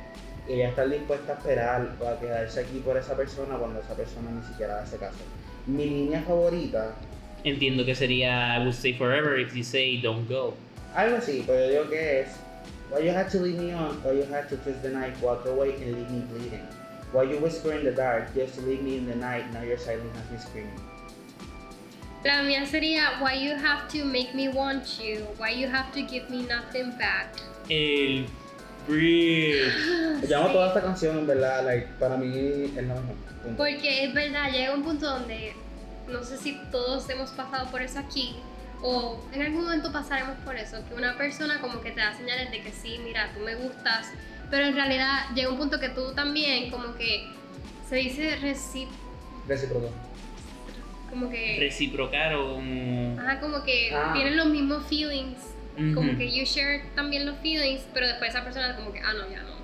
[0.48, 3.93] Y ella está dispuesta a esperar o a quedarse aquí por esa persona cuando esa
[3.93, 5.19] persona ni siquiera hace caso.
[5.67, 6.95] Mi línea favorita
[7.43, 10.56] Entiendo que sería I will stay forever if you say don't go.
[10.95, 12.30] Algo así, pero yo digo que es
[12.91, 15.45] Why you had to leave me on, why you had to kiss the night, walk
[15.45, 16.65] away and leave me bleeding.
[17.12, 19.78] Why you whisper in the dark, just to leave me in the night, now your
[19.78, 20.88] silence has me screaming.
[22.23, 25.99] La mía sería Why you have to make me want you, why you have to
[26.08, 27.29] give me nothing back.
[27.69, 28.25] El
[28.88, 29.73] bridge.
[30.27, 30.53] Llamo Sí.
[30.53, 32.27] toda esta canción, en verdad, like, para mí
[32.65, 33.15] es la mejor.
[33.43, 33.58] punto.
[33.58, 35.53] Porque es verdad, llega un punto donde
[36.10, 38.36] no sé si todos hemos pasado por eso aquí
[38.82, 42.49] o en algún momento pasaremos por eso, que una persona como que te da señales
[42.51, 44.08] de que sí, mira, tú me gustas,
[44.49, 47.27] pero en realidad llega un punto que tú también como que
[47.88, 48.89] se dice recip
[49.47, 49.89] Recíproco.
[51.10, 53.19] Como que Reciprocar o como.
[53.19, 54.12] ajá, como que Ah.
[54.13, 55.38] tienen los mismos feelings,
[55.95, 59.30] como que you share también los feelings, pero después esa persona como que ah no,
[59.32, 59.58] ya no.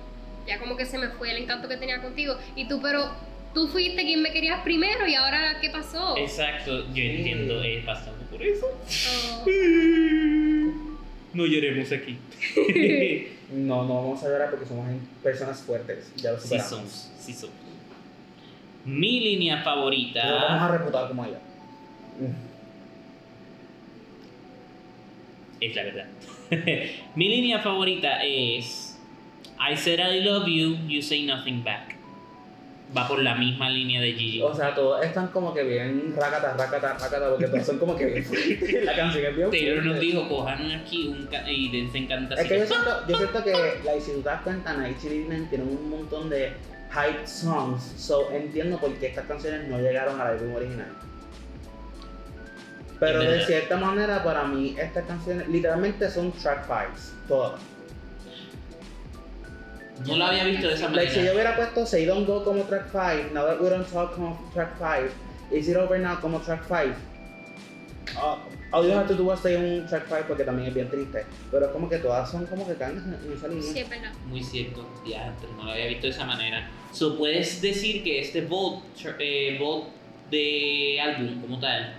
[0.46, 3.10] Ya como que se me fue el encanto que tenía contigo y tú pero
[3.52, 6.16] tú fuiste quien me querías primero y ahora ¿qué pasó?
[6.16, 7.06] Exacto, yo Sí.
[7.16, 8.66] entiendo, he pasado por eso.
[9.44, 9.44] Oh.
[11.34, 12.18] No lloremos aquí.
[13.52, 14.86] No, no vamos a llorar porque somos
[15.22, 16.10] personas fuertes.
[16.16, 16.68] Ya lo sí superamos.
[16.70, 17.54] somos, sí somos.
[18.86, 21.38] Mi línea No vamos a favorita reputar como ella.
[25.60, 26.06] es la verdad.
[27.16, 28.98] Mi línea favorita es
[29.58, 31.96] I said I love you, you say nothing back.
[32.96, 34.40] Va por la misma línea de Gigi.
[34.40, 38.06] O sea, todos están como que bien racata, racata, racata, porque todos son como que
[38.06, 38.24] bien.
[38.84, 42.36] La canción es bien Taylor nos dijo, cojan aquí un y dense encanta.
[42.36, 46.30] Es que yo siento, yo siento que, te das cuenta, Night Children tienen un montón
[46.30, 46.52] de
[46.90, 50.88] hype songs, so entiendo por qué estas canciones no llegaron al álbum original.
[52.98, 57.60] Pero de cierta manera, para mí, estas canciones literalmente son track fives, todas.
[60.06, 61.34] No lo había visto de esa Like, si yo manera.
[61.34, 64.76] hubiera puesto Say Don't Go como track 5, Now That We Don't Talk como track
[64.78, 65.10] 5,
[65.56, 66.94] Is It Over Now como track 5,
[68.16, 68.36] uh,
[68.72, 71.24] All You Have to Do Was Stay un track 5 porque también es bien triste.
[71.50, 73.62] Pero es como que todas son como que caen en esa línea.
[73.72, 74.12] Sí, verdad.
[74.26, 76.68] Muy cierto, diantre, no lo había visto de esa manera.
[76.92, 78.86] So, puedes decir que este vote,
[79.20, 79.88] eh, vote
[80.30, 81.94] de álbum como tal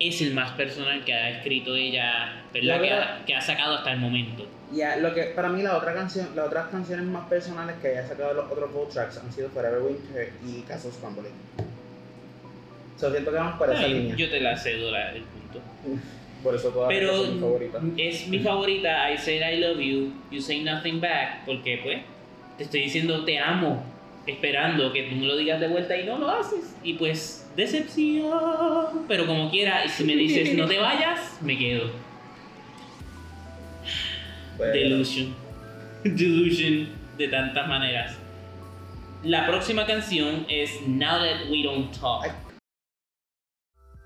[0.00, 2.66] es el más personal que ha escrito ella, ¿verdad?
[2.68, 4.46] La Que verdad- ha, que ha sacado hasta el momento.
[4.72, 8.08] Ya, lo que para mí la otra canción, las otras canciones más personales que haya
[8.08, 11.32] sacado los otros Vogue tracks han sido Forever Winter y Castles Crumbling.
[13.02, 14.14] So siento que vamos por esa Ay, línea.
[14.14, 15.60] yo te la cedo la, el punto.
[16.40, 17.82] Por eso todas Pero estas son mis favoritas.
[17.96, 21.98] es mi favorita, I said I love you, you say nothing back, porque pues
[22.58, 23.84] te estoy diciendo te amo,
[24.24, 26.76] esperando que tú me lo digas de vuelta y no lo haces.
[26.84, 29.04] Y pues, decepción.
[29.08, 31.90] Pero como quiera, y si me dices no te vayas, me quedo.
[34.58, 35.34] Pues, Delusion.
[36.04, 36.88] Delusion
[37.18, 38.16] de tantas maneras.
[39.24, 42.26] La próxima canción es Now That We Don't Talk.
[42.26, 42.51] Ay.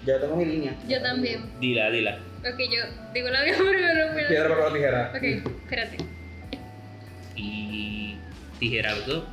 [0.06, 0.74] Ya tengo mi línea.
[0.88, 1.50] Yo también.
[1.60, 2.18] Dila, dila.
[2.40, 4.28] Ok, yo digo la mía primero, pero...
[4.28, 5.12] Piedra, papel o tijera.
[5.14, 5.22] Ok,
[5.64, 5.96] espérate.
[7.34, 8.18] Y
[8.60, 9.24] tijera los dos,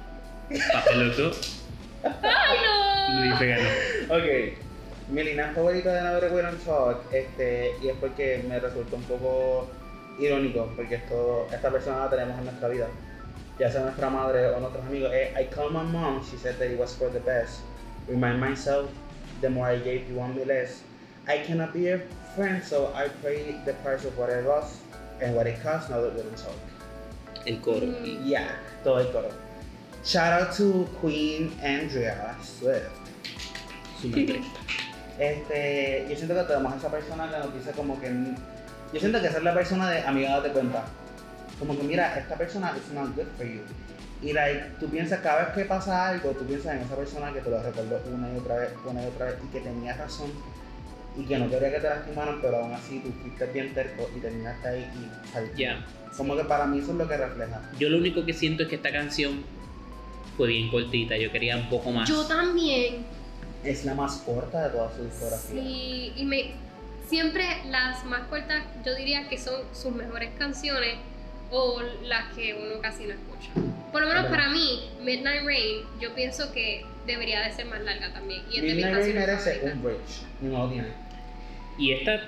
[0.74, 1.66] papel los dos,
[2.04, 3.20] ¡Ay, no!
[3.22, 3.70] Luis ganó.
[4.10, 4.58] Ok.
[5.10, 9.04] Mi línea favorita de Never We Don't Talk, este, y es porque me resultó un
[9.04, 9.70] poco
[10.20, 12.88] irónico, porque esto, esta persona la tenemos en nuestra vida,
[13.60, 16.68] ya sea nuestra madre o nuestros amigos, es I called my mom, she said that
[16.68, 17.62] it was for the best.
[18.08, 18.90] Remind myself,
[19.44, 20.82] the more I gave, you want me less.
[21.28, 22.02] I cannot be your
[22.36, 24.80] friend, so I pay the price of what I lost
[25.22, 26.56] and what it cost now that we don't talk.
[27.46, 27.86] El coro.
[27.86, 28.26] Mm.
[28.26, 28.50] Yeah,
[28.84, 29.32] todo el coro.
[30.04, 32.90] Shout out to Queen Andrea Swift.
[34.02, 34.42] Su nombre.
[35.20, 38.10] Este, yo siento que tenemos a esa persona que nos dice como que.
[38.92, 40.86] Yo siento que esa es la persona de amiga date cuenta.
[41.60, 43.62] Como que mira, esta persona is not good for you.
[44.24, 47.42] Y like, tú piensas cada vez que pasa algo, tú piensas en esa persona que
[47.42, 50.32] te lo recordó una y otra vez, una y otra vez, y que tenía razón,
[51.18, 54.20] y que no quería que te lastimaran, pero aún así tú fuiste bien terco y
[54.20, 55.62] terminaste ahí y saliste.
[55.62, 55.86] Ya.
[56.16, 57.62] Como que para mí eso es lo que refleja.
[57.78, 59.44] Yo lo único que siento es que esta canción
[60.38, 61.18] fue bien cortita.
[61.18, 62.08] Yo quería un poco más.
[62.08, 63.06] Yo también.
[63.64, 65.62] Es la más corta de toda su discografía.
[65.62, 66.52] Sí, y me
[67.08, 70.96] siempre las más cortas yo diría que son sus mejores canciones
[71.54, 73.52] o las que uno casi no escucha.
[73.92, 78.12] Por lo menos para mí, Midnight Rain, yo pienso que debería de ser más larga
[78.12, 78.42] también.
[78.52, 79.74] Y es de mis Midnight Rain merece favoritas.
[79.76, 80.88] un bridge, no lo tiene.
[81.78, 82.22] Y esta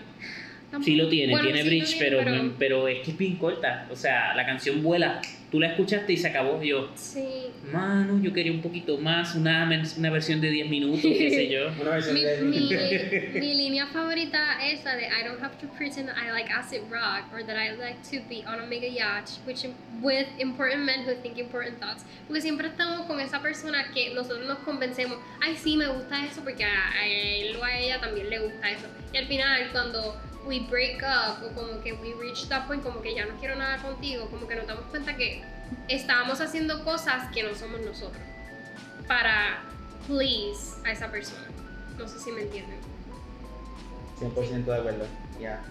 [0.71, 3.35] Tampoco- sí lo tiene, Bueno, tiene sí bridge, tiene, pero, pero es que es bien
[3.37, 3.87] corta.
[3.91, 5.21] O sea, la canción vuela.
[5.51, 6.61] Tú la escuchaste y se acabó.
[6.61, 7.23] Yo, Sí.
[7.71, 11.67] mano, yo quería un poquito más, una, una versión de 10 minutos, qué sé yo.
[11.81, 15.67] Una versión Mi, de mi, mi línea favorita es la de I don't have to
[15.77, 19.29] pretend I like acid rock or that I like to be on a mega yacht
[19.47, 19.65] which
[20.01, 22.03] with important men who think important thoughts.
[22.27, 26.41] Porque siempre estamos con esa persona que nosotros nos convencemos, ay sí me gusta eso
[26.43, 28.87] porque a, a él o a ella también le gusta eso.
[29.13, 33.01] Y al final cuando we break up o como que we reach that point como
[33.01, 35.43] que ya no quiero nada contigo, como que nos damos cuenta que
[35.87, 38.21] estábamos haciendo cosas que no somos nosotros
[39.07, 39.63] para
[40.07, 41.47] please a esa persona.
[41.97, 42.79] No sé si me entienden.
[44.19, 45.05] 100% de acuerdo.
[45.39, 45.63] Ya.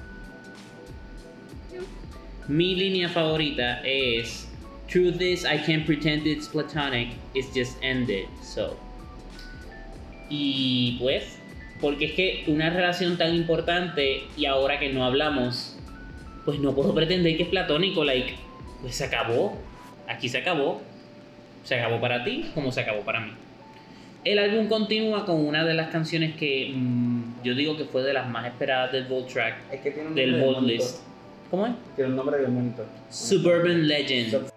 [2.48, 4.48] Mi línea favorita es
[4.88, 8.76] Through this I can't pretend it's platonic, it's just ended, so.
[10.30, 11.38] Y pues,
[11.80, 15.76] porque es que una relación tan importante y ahora que no hablamos,
[16.44, 18.34] pues no puedo pretender que es platónico, like,
[18.80, 19.58] pues se acabó,
[20.08, 20.82] aquí se acabó,
[21.64, 23.32] se acabó para ti como se acabó para mí.
[24.24, 28.14] El álbum continúa con una de las canciones que mm, yo digo que fue de
[28.14, 30.82] las más esperadas del Vault Track, Es que tiene un del Vault bonito.
[30.82, 31.02] List.
[31.50, 31.74] ¿Cómo es?
[31.94, 32.86] Tiene un nombre bien bonito.
[33.10, 34.50] Suburban Legend.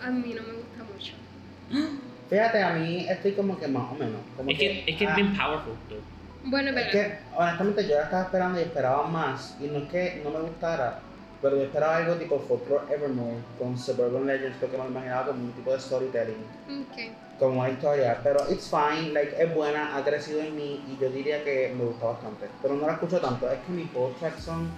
[0.00, 2.00] A mí no me gusta mucho.
[2.30, 4.20] Fíjate, a mí estoy como que más o menos.
[4.36, 6.00] Como Es que, es que es ah, bien powerful, though.
[6.44, 9.56] Bueno, Es pero que, honestamente, yo la estaba esperando y esperaba más.
[9.60, 11.00] Y no es que no me gustara,
[11.42, 15.42] pero yo esperaba algo tipo Folklore Evermore con Suburban Legends, porque me lo imaginaba como
[15.42, 16.44] un tipo de storytelling,
[16.82, 17.38] ok.
[17.40, 18.20] como una historia.
[18.22, 21.84] Pero it's fine, like, es buena, ha crecido en mí y yo diría que me
[21.84, 22.46] gusta bastante.
[22.62, 24.70] Pero no la escucho tanto, es que mi post track son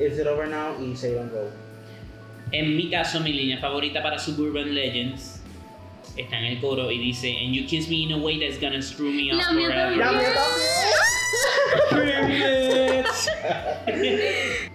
[0.00, 1.48] Is It Over Now y Say Don't Go.
[2.50, 5.39] En mi caso, mi línea favorita para Suburban Legends
[6.20, 8.80] está en el coro y dice And you kiss me in a way that's gonna
[8.82, 9.96] screw me up La mía forever.
[9.96, 10.06] ¡La
[11.90, 12.26] también.
[12.28, 13.04] mía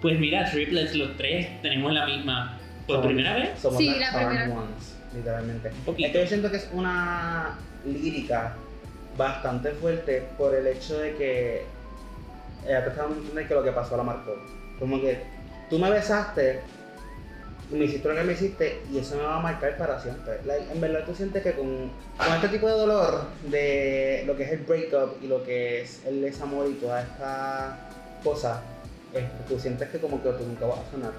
[0.00, 2.58] Pues mira, triplets, los tres tenemos la misma.
[2.86, 3.58] ¿Por Somos- primera vez?
[3.60, 4.50] Somos Sí, las la primera.
[4.50, 5.70] Ones, literalmente.
[5.84, 6.06] poquito.
[6.06, 8.54] Es que yo siento que es una lírica
[9.16, 11.64] bastante fuerte por el hecho de que
[12.66, 12.90] ella te
[13.48, 14.36] que lo que pasó la marcó.
[14.78, 15.20] Como que
[15.70, 16.60] tú me besaste
[17.70, 20.38] me hiciste lo que me hiciste y eso me va a marcar para siempre.
[20.44, 24.44] Like, en verdad tú sientes que con, con este tipo de dolor de lo que
[24.44, 27.88] es el breakup y lo que es el desamor y toda esta
[28.22, 28.62] cosa,
[29.12, 31.12] este, tú sientes que como que tú nunca vas a sanar.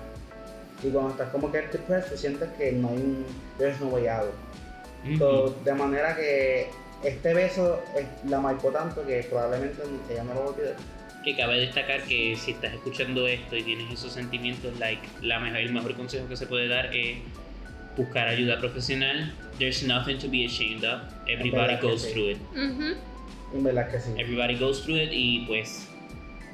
[0.84, 3.26] Y cuando estás como que depressed, tú sientes que no hay un,
[3.58, 4.30] there's no way out.
[5.04, 5.18] Ujú.
[5.18, 6.70] So, de manera que
[7.04, 10.76] este beso eh, la marcó tanto que probablemente ella no lo va a olvidar.
[11.28, 15.58] Que cabe destacar que si estás escuchando esto y tienes esos sentimientos, like, la mejor,
[15.58, 17.18] el mejor consejo que se puede dar es
[17.98, 19.34] buscar ayuda profesional.
[19.60, 21.02] There's nothing to be ashamed of.
[21.28, 22.14] Everybody goes sí.
[22.14, 22.38] through it.
[23.54, 24.12] En verdad que sí.
[24.18, 25.90] Everybody goes through it y pues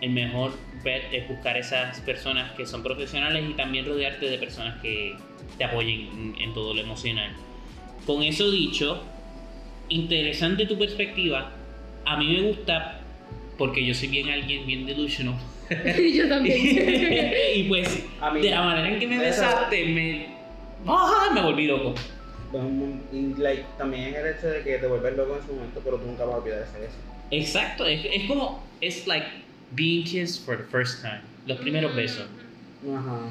[0.02, 4.82] el mejor bet es buscar esas personas que son profesionales y también rodearte de personas
[4.82, 5.16] que
[5.56, 7.32] te apoyen en, en todo lo emocional.
[8.08, 9.04] Con eso dicho,
[9.89, 11.52] interesante tu perspectiva.
[12.06, 13.03] A mí me gusta
[13.58, 15.36] porque yo soy bien alguien bien delusional.
[16.14, 16.58] Yo también.
[17.56, 20.28] y pues A mí- de la manera en que me Esa- besaste me
[20.86, 21.32] ¡Ah!
[21.34, 21.95] me volví loco.
[23.12, 25.97] Y like, también es el hecho de que te vuelves loco en su momento, pero
[25.97, 26.95] tú nunca vas a olvidar ese beso.
[27.32, 29.26] Exacto, es, es como es like
[29.72, 32.28] being kissed for the first time, los primeros besos.
[32.95, 33.30] Ajá.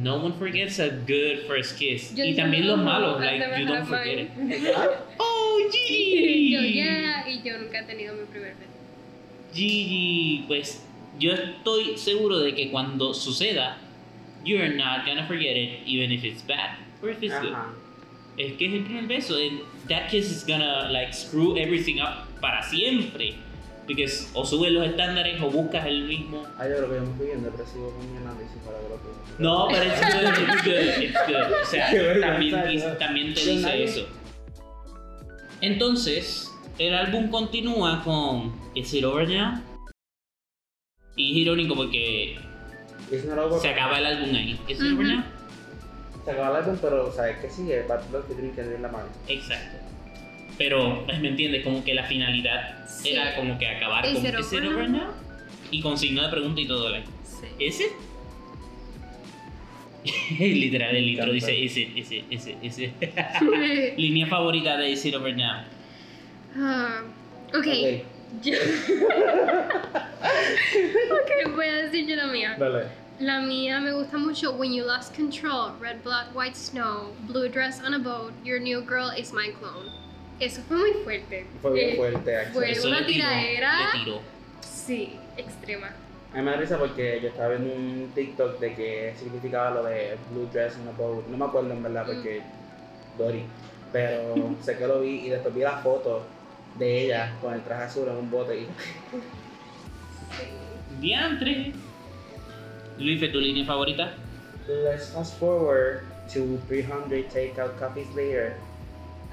[0.00, 2.14] No one forgets a good first kiss.
[2.14, 4.60] Yo y también los "No, malos, like, you don't forget mine." it.
[5.18, 6.50] Oh, Gigi!
[6.52, 8.68] yo ya, y yo nunca he tenido mi primer beso.
[9.52, 10.84] Gigi, pues
[11.18, 13.78] yo estoy seguro de que cuando suceda,
[14.44, 17.56] you're not gonna forget it, even if it's bad or if it's good.
[18.36, 22.28] Es que es el primer beso, and that kiss is gonna like screw everything up
[22.40, 23.34] para siempre.
[23.88, 26.44] Because o subes los estándares o buscas el mismo.
[26.58, 28.96] Ah, yo creo que yo me fui bien depresivo con mi análisis para que lo
[28.96, 29.42] que.
[29.42, 31.62] No, pero it's good, it's good, it's good.
[31.62, 34.06] O sea, también, también te dice eso.
[35.62, 39.60] Entonces, el álbum continúa con Is It Over Now?
[41.16, 42.38] Y es irónico porque
[43.10, 43.60] over.
[43.60, 44.58] se acaba el álbum ahí.
[44.68, 45.02] Is It Over Ujú.
[45.16, 45.24] Now?
[46.24, 47.82] Se acaba el álbum, pero ¿sabes qué sigue?
[47.82, 49.06] Bad Blood featuring Kendrick Lamar.
[49.28, 49.78] Exacto.
[50.58, 51.62] Pero, pues, ¿me entiendes?
[51.64, 53.10] Como que la finalidad Sí.
[53.10, 54.98] era como que acabar con it Is It over Over now?
[55.00, 55.12] Now?
[55.70, 56.88] Y con signo de pregunta y todo.
[56.90, 57.46] Like, Sí.
[57.64, 57.92] ¿Is it?
[60.40, 62.92] Literal, el intro dice Is it, is it, is it, is it.
[63.96, 65.62] Línea favorita de Is It Over Now.
[66.56, 67.02] Ah,
[67.48, 67.56] ok.
[67.58, 68.02] Ok,
[68.42, 68.54] Yo-
[71.12, 72.56] ok, voy a decir yo la mía.
[72.58, 72.84] dale.
[73.20, 77.80] La mía me gusta mucho When You Lost Control, Red Blood, White Snow, Blue Dress
[77.84, 79.90] on a Boat, Your New Girl is My Clone.
[80.38, 81.46] Eso fue muy fuerte.
[81.60, 83.90] Fue bien Eh, fuerte, fue- Eso una tiradera.
[83.92, 84.20] Le tiró.
[84.60, 85.88] Sí, extrema.
[86.32, 89.82] A mí me da risa porque yo estaba viendo un TikTok de que significaba lo
[89.84, 91.26] de Blue Dress in a Boat.
[91.26, 92.42] No me acuerdo en verdad porque
[93.18, 93.42] Dory.
[93.92, 96.22] Pero sé que lo vi y después vi la foto
[96.78, 98.68] de ella con el traje azul en un bote y.
[101.00, 101.72] Diantre.
[102.98, 104.12] Luis, ¿tu línea favorita?
[104.66, 106.02] Let's fast forward
[106.34, 108.54] to 300 takeout coffees later.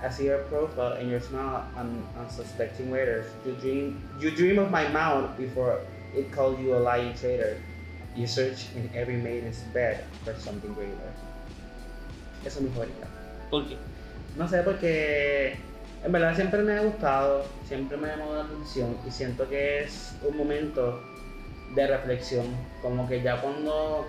[0.02, 3.26] I see your profile and your smile on unsuspecting waiters.
[3.46, 5.80] You dream, you dream of my mouth before
[6.16, 7.58] it called you a lying traitor.
[8.16, 11.12] You search in every maiden's bed for something greater.
[12.46, 13.08] Esa es mi favorita.
[13.50, 13.78] ¿Por qué?
[14.38, 15.58] No sé, porque
[16.06, 19.84] en verdad siempre me ha gustado, siempre me ha llamado la atención y siento que
[19.84, 21.02] es un momento
[21.74, 22.46] de reflexión,
[22.84, 24.06] como que ya cuando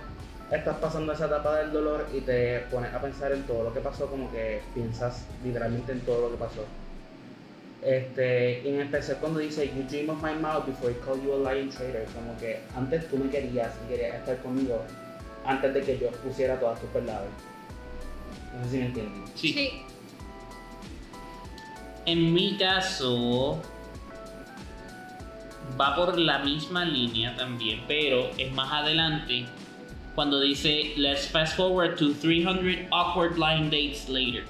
[0.53, 3.81] estás pasando esa etapa del dolor y te pones a pensar en todo lo que
[3.81, 6.65] pasó, como que piensas literalmente en todo lo que pasó.
[7.81, 11.33] Este, y en especial cuando dice You dream of my mouth before I call you
[11.33, 14.83] a lying traitor, como que antes tú me querías y querías estar conmigo
[15.47, 17.31] antes de que yo pusiera todas tus verdades.
[18.55, 19.25] No sé si me entienden.
[19.35, 19.86] Sí.
[22.07, 23.61] En mi caso,
[25.79, 29.47] va por la misma línea también, pero es más adelante
[30.15, 34.45] cuando dice Let's fast forward to 300 awkward blind dates later.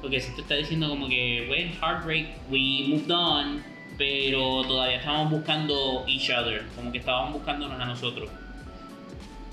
[0.00, 3.62] Porque se te está diciendo como que, bueno, heartbreak, we moved on,
[3.96, 8.28] pero todavía estamos buscando each other, como que estábamos buscándonos a nosotros.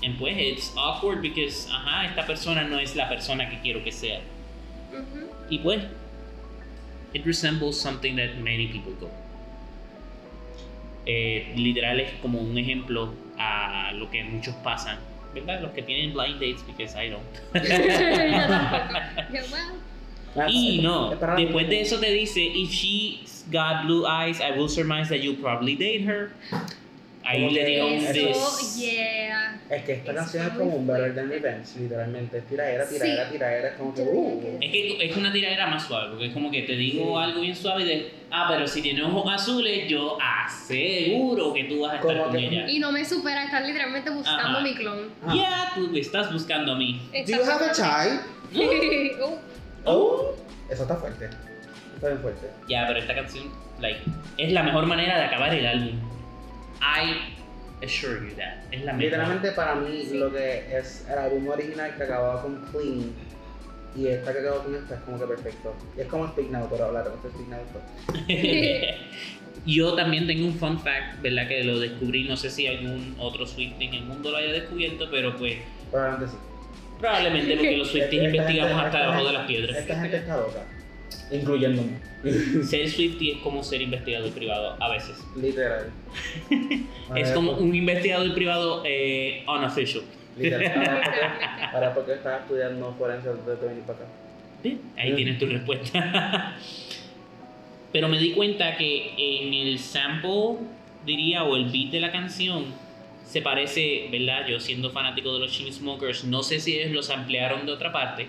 [0.02, 3.92] And pues, it's awkward because, ajá, esta persona no es la persona que quiero que
[3.92, 4.20] sea.
[5.52, 5.82] Y pues,
[7.12, 9.10] it resembles something that many people go.
[11.04, 14.96] Eh, literal es como un ejemplo a lo que muchos pasan,
[15.34, 15.60] ¿verdad?
[15.60, 17.22] Los que tienen blind dates, because I don't.
[20.34, 24.66] Ah, y no, después de eso te dice, if she's got blue eyes, I will
[24.66, 26.30] surmise that you'll probably date her.
[27.24, 28.76] Ahí le dio un this.
[28.78, 29.60] yeah.
[29.70, 31.14] Es que esta Eso canción es como un Better.
[31.14, 32.38] Than Revenge, literalmente.
[32.38, 33.32] Es tiradera, tiradera, Sí.
[33.32, 33.68] tiradera.
[33.68, 34.58] Es como que, uh.
[34.60, 37.24] Es que es una tiradera más suave, porque es como que te digo Sí.
[37.24, 41.80] algo bien suave y de, ah, pero si tiene ojos azules, yo aseguro que tú
[41.80, 42.68] vas a estar Como con que- ella.
[42.68, 44.60] Y no me supera, estar literalmente buscando Ajá.
[44.60, 45.10] mi clon.
[45.24, 45.32] Ah.
[45.34, 47.00] Ya, tú estás buscando a mí.
[47.12, 48.20] Do you have a child?
[49.20, 49.38] Oh,
[49.84, 50.36] Oh.
[50.70, 51.28] Eso está fuerte.
[51.94, 52.46] Está bien fuerte.
[52.68, 53.44] Ya, pero esta canción,
[53.80, 54.00] like,
[54.38, 55.98] es la mejor manera de acabar el álbum.
[56.82, 58.64] I assure you that.
[58.72, 58.92] Es la.
[58.94, 60.18] Literalmente para mí Sí.
[60.18, 63.12] lo que es el álbum original que acababa con Clean
[63.94, 65.74] y esta que acabó con esta es como que perfecto.
[65.96, 68.94] Y es como Speak Now, pero hablar de Speak Now después.
[69.66, 71.46] Yo también tengo un fun fact, ¿verdad?
[71.46, 75.08] Que lo descubrí, no sé si algún otro Swiftie en el mundo lo haya descubierto,
[75.10, 75.56] pero pues
[75.90, 76.38] Probablemente sí.
[76.98, 79.76] probablemente porque los Swifties investigamos hasta debajo de las piedras.
[79.76, 80.64] Esta gente está loca.
[81.30, 81.98] Incluyéndome.
[82.64, 85.16] Ser Swiftie es como ser investigador privado a veces.
[85.36, 85.90] Literal.
[87.16, 90.04] Es como pues, un investigador privado eh, unofficial.
[90.38, 91.02] Literal.
[91.74, 94.08] Ahora porque, estaba estudiando forense antes de venir para acá.
[94.62, 95.16] Bien, Ahí Mm.
[95.16, 96.56] tienes tu respuesta.
[97.92, 100.58] Pero me di cuenta que en el sample,
[101.04, 102.66] diría, o el beat de la canción,
[103.26, 104.46] se parece, ¿verdad?
[104.48, 108.28] Yo siendo fanático de los Chainsmokers, no sé si ellos los ampliaron de otra parte,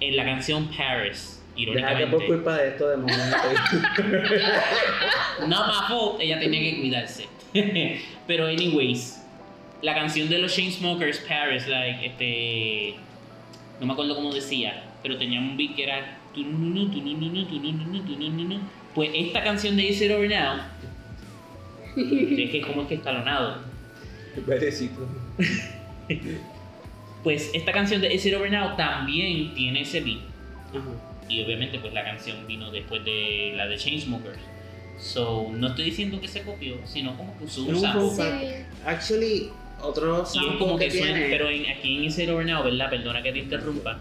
[0.00, 3.36] en la canción Paris, Deja que por culpa de esto de momento.
[5.46, 7.26] No my fault, ella tenía que cuidarse.
[8.26, 9.22] Pero anyways,
[9.82, 12.94] la canción de los Chainsmokers, Paris, like, este.
[13.80, 16.16] No me acuerdo cómo decía, pero tenía un beat que era.
[18.94, 20.58] Pues esta canción de Is It Over Now,
[21.96, 23.58] es que como es que escalonado.
[27.22, 30.20] Pues esta canción de Is It Over Now también tiene ese beat.
[31.28, 34.38] Y obviamente pues la canción vino después de la de Chainsmokers.
[34.98, 38.64] So, no estoy diciendo que se copió, sino como que usó un sample.
[38.84, 39.50] Actually,
[39.80, 41.28] otro es sample como que, que suena, tiene.
[41.30, 42.88] pero en, aquí en Is It Over Now, ¿verdad?
[42.90, 43.98] Perdona que te interrumpa.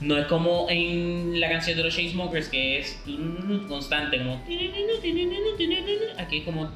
[0.00, 2.98] No es como en la canción de los Chainsmokers que es
[3.66, 4.42] constante, como
[6.18, 6.70] aquí es como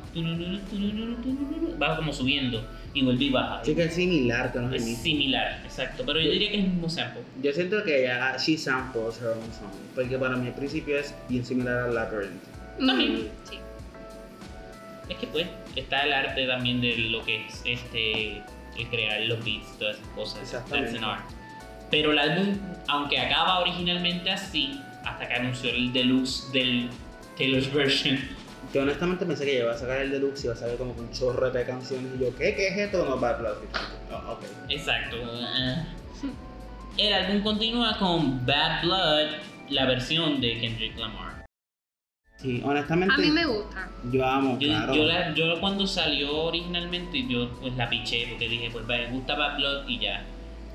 [1.83, 3.65] va como subiendo y vuelve y baja.
[3.65, 5.03] Sí que es similar, que no es Es el mismo.
[5.05, 7.23] similar, exacto, pero yo diría que es el mismo sample.
[7.43, 9.71] Yo siento que ya she samples her own song.
[9.95, 12.43] Porque para mí el principio es bien similar al Labyrinth.
[12.85, 13.13] También.
[13.13, 13.59] Mm, sí.
[15.09, 18.43] Es que pues está el arte también de lo que es este
[18.79, 20.43] el crear los beats, todas esas cosas.
[20.43, 20.93] Exactamente.
[20.93, 21.31] That's an art.
[21.91, 22.57] Pero el álbum,
[22.89, 26.89] aunque acaba originalmente así, hasta que anunció el deluxe del
[27.37, 28.19] Taylor's version,
[28.73, 31.01] Yo honestamente pensé que iba a sacar el deluxe y iba a sacar como que
[31.01, 32.13] un chorro de canciones.
[32.17, 32.55] Y yo, ¿qué?
[32.55, 33.05] ¿Qué es esto?
[33.05, 33.57] No, Bad Blood.
[34.13, 34.45] Oh, ok.
[34.69, 35.17] exacto.
[35.17, 35.85] eh,
[36.99, 39.29] El álbum continúa con Bad Blood,
[39.71, 41.45] la versión de Kendrick Lamar.
[42.37, 43.15] Sí, honestamente.
[43.15, 43.89] A mí me gusta.
[44.11, 44.95] Yo amo, Yo, claro.
[44.95, 49.35] yo, la- yo cuando salió originalmente, yo pues la piché porque dije, pues me gusta
[49.35, 50.23] Bad Blood y ya.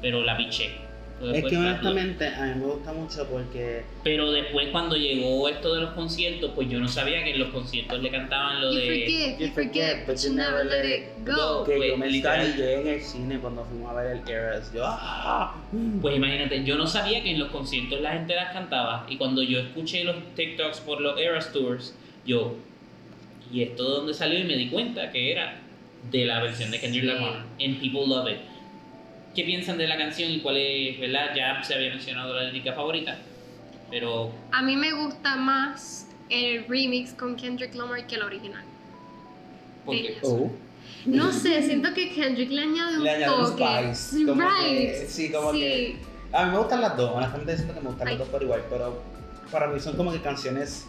[0.01, 0.75] Pero la piché.
[1.21, 3.83] Es después que honestamente a mí me gusta mucho porque.
[4.03, 7.49] Pero después cuando llegó esto de los conciertos, pues yo no sabía que en los
[7.49, 8.85] conciertos le cantaban lo You de...
[8.85, 11.63] forget, You forget, but you never let it go.
[11.63, 12.41] Que Pues, yo me literal.
[12.41, 14.73] estalillé en el cine cuando fuimos a ver el Eras.
[14.73, 15.55] Yo, ¡ah!
[16.01, 19.41] Pues imagínate, yo no sabía que en los conciertos la gente las cantaba y cuando
[19.41, 21.95] yo escuché los TikToks por los Eras Tours,
[22.25, 22.55] yo...
[23.53, 24.37] ¿Y esto de dónde salió?
[24.39, 25.59] Y me di cuenta que era
[26.11, 27.07] de la versión de Kendrick Sí.
[27.09, 27.45] Lamar.
[27.63, 28.39] And people love it.
[29.35, 31.31] ¿Qué piensan de la canción y cuál es, verdad?
[31.35, 33.17] Ya se había mencionado la lírica favorita,
[33.91, 38.63] pero A mí me gusta más el remix con Kendrick Lamar que el original.
[39.85, 40.13] porque...
[40.13, 40.19] Sí.
[40.23, 40.51] Oh.
[41.05, 43.93] No sé, siento que Kendrick le añade un Le añade un toque.
[43.93, 44.61] spice, como right.
[44.67, 45.59] que- sí, como sí.
[45.59, 45.97] que-
[46.31, 48.13] A mí me gustan las dos, honestamente siento que me gustan Ay.
[48.13, 49.03] las dos por igual, pero
[49.51, 50.85] para mí son como que canciones.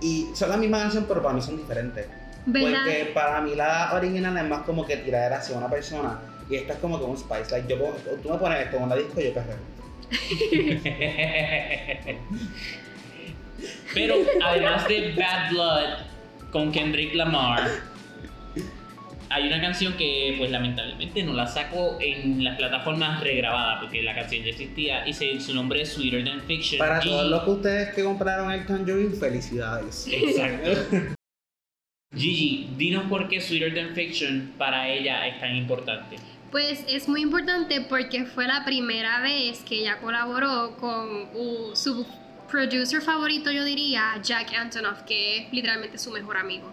[0.00, 2.06] Y son la misma canción, pero para mí son diferentes.
[2.46, 2.80] ¿Verdad?
[2.84, 6.18] Porque para mí la original es más como que tirar hacia una persona.
[6.50, 7.50] Y esta es como que un spice.
[7.50, 7.78] Like, yo,
[8.22, 9.56] tú me pones esto en una disco y yo perreo.
[13.94, 17.68] Pero además de Bad Blood con Kendrick Lamar,
[19.30, 24.14] hay una canción que pues lamentablemente no la saco en las plataformas regrabadas porque la
[24.14, 26.78] canción ya existía y se- su nombre es Sweeter Than Fiction.
[26.78, 30.06] Para Y- todos los que ustedes que compraron el Tangerine, felicidades.
[30.10, 30.70] Exacto.
[32.16, 36.16] Gigi, dinos por qué Sweeter Than Fiction para ella es tan importante.
[36.54, 42.06] Pues es muy importante porque fue la primera vez que ella colaboró con uh, su
[42.48, 46.72] producer favorito, yo diría, Jack Antonoff, que es literalmente su mejor amigo.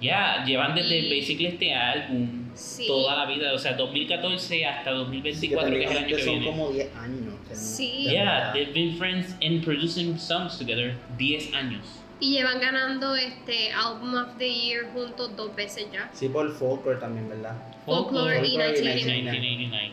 [0.00, 2.86] Ya, llevan desde Y- basically este álbum Sí.
[2.86, 6.46] toda la vida, o sea, 2014 hasta 2024, que es el año que son viene.
[6.46, 7.34] como 10 años.
[7.46, 8.06] que no- Sí.
[8.08, 11.84] Yeah, they've been friends and producing songs together 10 años.
[12.20, 16.10] Y llevan ganando este Album of the Year juntos dos veces ya.
[16.12, 17.56] Sí, por folklore también, ¿verdad?
[17.86, 19.40] Folklore y Folklore y 1989.
[19.40, 19.92] 1989.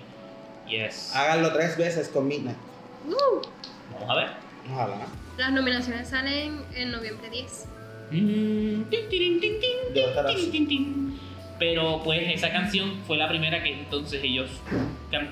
[0.67, 1.11] Yes.
[1.15, 2.57] Háganlo tres veces con Midnight.
[3.07, 3.41] Uh,
[3.93, 4.29] Vamos a ver.
[4.71, 5.05] Ojalá.
[5.37, 7.67] las nominaciones salen en noviembre 10.
[8.09, 10.49] Mm, tin, tin, tin, tin, Debe estar tin, así.
[10.49, 11.19] tin, tin.
[11.59, 14.49] Pero pues esa canción fue la primera que entonces ellos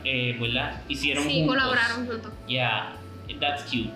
[0.05, 0.81] eh, ¿verdad?
[0.87, 1.55] hicieron Sí, juntos.
[1.55, 2.31] colaboraron juntos.
[2.47, 2.95] Yeah,
[3.41, 3.89] that's cute.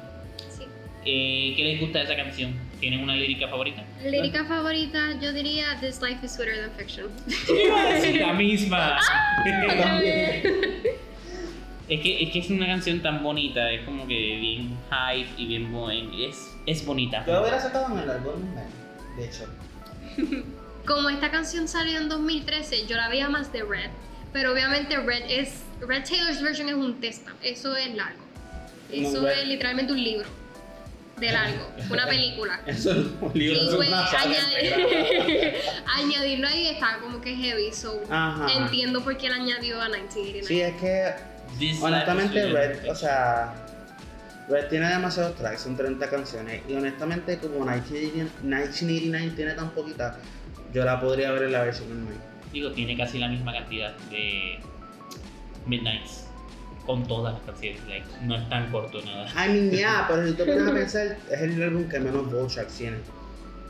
[0.50, 0.64] Sí.
[1.06, 2.54] Eh, ¿Qué les gusta de esa canción?
[2.80, 3.84] ¿Tienen una lírica favorita?
[4.04, 7.08] Lírica favorita, yo diría This Life is Sweeter Than Fiction.
[8.20, 9.00] la misma.
[10.02, 10.44] Vez.
[11.90, 15.48] Es que, es que es una canción tan bonita, es como que bien hype y
[15.48, 17.26] bien buen, es, es bonita.
[17.26, 18.44] Yo hubiera sacado en el álbum
[19.18, 19.46] de hecho.
[20.86, 23.90] Como esta canción salió en 2013, yo la veía más de Red.
[24.32, 25.64] Pero obviamente Red es.
[25.82, 27.32] Red Taylor's version es un texto.
[27.42, 28.24] Eso es largo.
[28.92, 30.28] Eso es literalmente un libro.
[31.20, 31.72] De largo.
[31.90, 32.62] Una película.
[32.68, 35.56] Eso es un libro, Y pues, añadir-
[35.96, 37.72] añadirlo ahí está como que heavy.
[37.74, 38.48] So Ajá.
[38.56, 40.44] entiendo por qué él añadió a 1989.
[40.48, 41.14] Sí, es que
[41.58, 43.56] This honestamente Red, o sea,
[44.48, 46.62] Red tiene demasiados tracks, son 30 canciones.
[46.70, 50.18] Y honestamente, como 1989 1989 tiene tan poquita,
[50.74, 52.22] yo la podría ver en la versión normal.
[52.54, 54.60] Digo, tiene casi la misma cantidad de
[55.66, 56.27] Midnights
[56.88, 57.80] con todas las canciones.
[57.88, 59.28] Like, no es tan corto nada.
[59.46, 62.48] I mean, yeah, pero si tú pones a pensar, es el álbum que menos vocal
[62.48, 62.98] tracks tiene.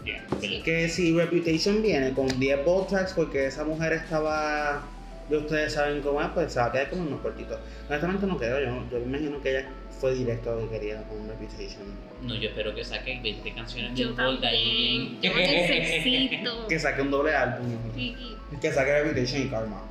[0.05, 0.61] Yeah, Sí.
[0.63, 4.84] Que si Reputation viene con 10 bold tracks porque esa mujer estaba.
[5.30, 7.59] De ustedes saben cómo es, pues se va a quedar como unos cortitos.
[7.89, 9.68] Honestamente no creo, yo, yo me imagino que ella
[9.99, 11.84] fue directo a lo que quería con Reputation.
[12.22, 15.18] No, yo espero que saque 20 canciones Yo del Gold ahí.
[15.20, 15.22] también.
[15.22, 16.68] Yo necesito.
[16.70, 17.68] Que saque un doble álbum.
[17.97, 18.15] Y-
[18.61, 19.82] Que saque Reputation y Karma.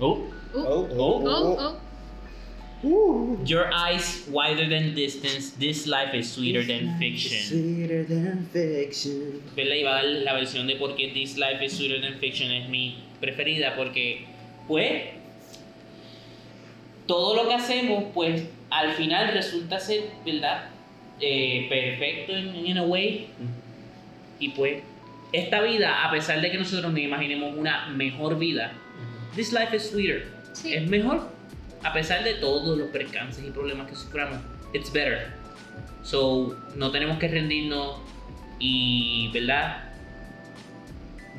[0.00, 0.12] Oh.
[0.14, 1.76] uh, Oh, oh, oh, oh.
[2.84, 3.36] Uh.
[3.46, 7.40] Your eyes wider than distance, this life is sweeter than fiction.
[7.40, 9.40] Sweeter than fiction.
[9.56, 9.76] ¿Verdad?
[9.76, 12.68] Iba a dar la versión de por qué This Life is Sweeter Than Fiction es
[12.68, 14.26] mi preferida, porque,
[14.68, 15.04] pues,
[17.06, 20.68] todo lo que hacemos, pues, al final resulta ser, ¿verdad?
[21.20, 23.28] Eh, perfecto en in a way.
[24.40, 24.82] Y pues,
[25.32, 28.72] esta vida, a pesar de que nosotros nos imaginemos una mejor vida,
[29.36, 30.26] This Life is Sweeter.
[30.52, 30.74] Sí.
[30.74, 31.33] Es mejor.
[31.84, 34.38] A pesar de todos los percances y problemas que suframos,
[34.72, 35.28] it's better.
[36.02, 37.96] So, no tenemos que rendirnos
[38.58, 39.84] y, ¿verdad?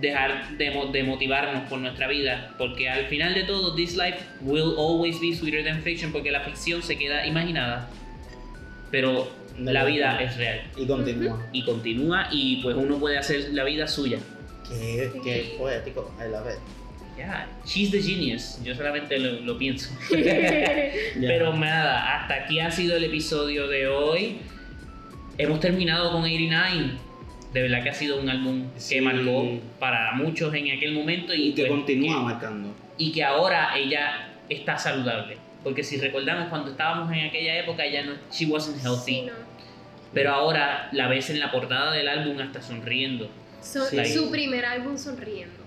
[0.01, 4.75] Dejar de, de motivarnos por nuestra vida, porque al final de todo, this life will
[4.77, 7.89] always be sweeter than fiction, porque la ficción se queda imaginada,
[8.91, 11.47] pero la vida es real Y continúa.
[11.53, 14.19] y continúa y pues uno puede hacer la vida suya.
[14.67, 16.13] Qué, qué poético.
[16.19, 16.59] I love it.
[17.17, 18.59] Yeah, she's the genius.
[18.63, 19.89] Yo solamente lo, lo pienso.
[20.11, 20.91] Yeah.
[21.19, 24.37] Pero nada, hasta aquí ha sido el episodio de hoy.
[25.37, 26.91] Hemos terminado con 89.
[27.53, 28.95] De verdad que ha sido un álbum Sí.
[28.95, 32.75] que marcó para muchos en aquel momento y, Y que pues, continúa que- marcando.
[32.97, 35.37] y que ahora ella está saludable.
[35.63, 39.05] Porque si recordamos cuando estábamos en aquella época, ella no, she wasn't healthy.
[39.05, 39.33] Sí, no.
[40.13, 43.29] Pero ahora la ves en la portada del álbum hasta sonriendo.
[43.61, 44.05] So- Sí.
[44.05, 45.64] Su primer álbum sonriendo.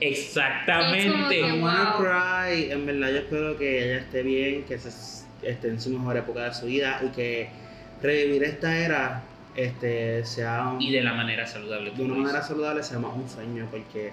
[0.00, 1.40] Exactamente.
[1.40, 2.04] Es I como wanna Wow.
[2.04, 2.70] cry.
[2.72, 6.44] En verdad, yo espero que ella esté bien, que se- esté en su mejor época
[6.44, 7.48] de su vida y que
[8.02, 9.22] revivir esta era
[9.56, 11.90] este, sea un- Y de la manera saludable.
[11.90, 14.12] de una manera saludable, sea más un sueño, porque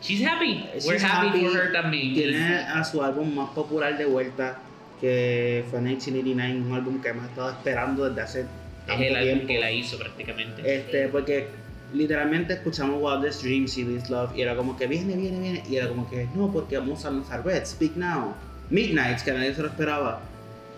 [0.00, 0.64] She's happy.
[0.74, 1.40] She's We're happy, happy.
[1.46, 2.14] for her también.
[2.14, 4.58] tiene a su álbum más popular de vuelta,
[5.00, 8.40] que fue 1989, un álbum que hemos estado esperando desde hace
[8.86, 9.46] Es el álbum tiempo.
[9.48, 10.76] que la hizo prácticamente.
[10.76, 11.48] Este, porque
[11.94, 15.76] literalmente escuchamos Wildest Dreams y This Love y era como que viene, viene, viene y
[15.76, 18.34] era como que no, porque vamos a lanzar Red, Speak Now,
[18.70, 20.20] Midnights, que nadie se lo esperaba.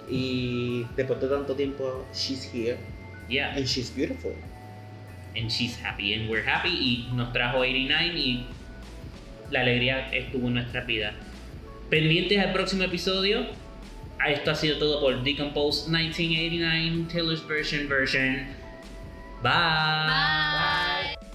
[0.08, 2.76] Y después de tanto tiempo, she's here
[3.28, 3.56] Yeah.
[3.56, 4.32] and she's beautiful.
[5.36, 6.14] And she's happy.
[6.14, 6.68] And we're happy.
[6.70, 8.46] Y nos trajo 89 y
[9.50, 11.12] la alegría estuvo en nuestra vida.
[11.90, 13.46] Pendientes al próximo episodio.
[14.26, 18.46] Esto ha sido todo por Decompose 1989 Taylor's Version version.
[19.43, 20.07] Bye.
[20.07, 21.11] Bye.
[21.20, 21.25] Bye.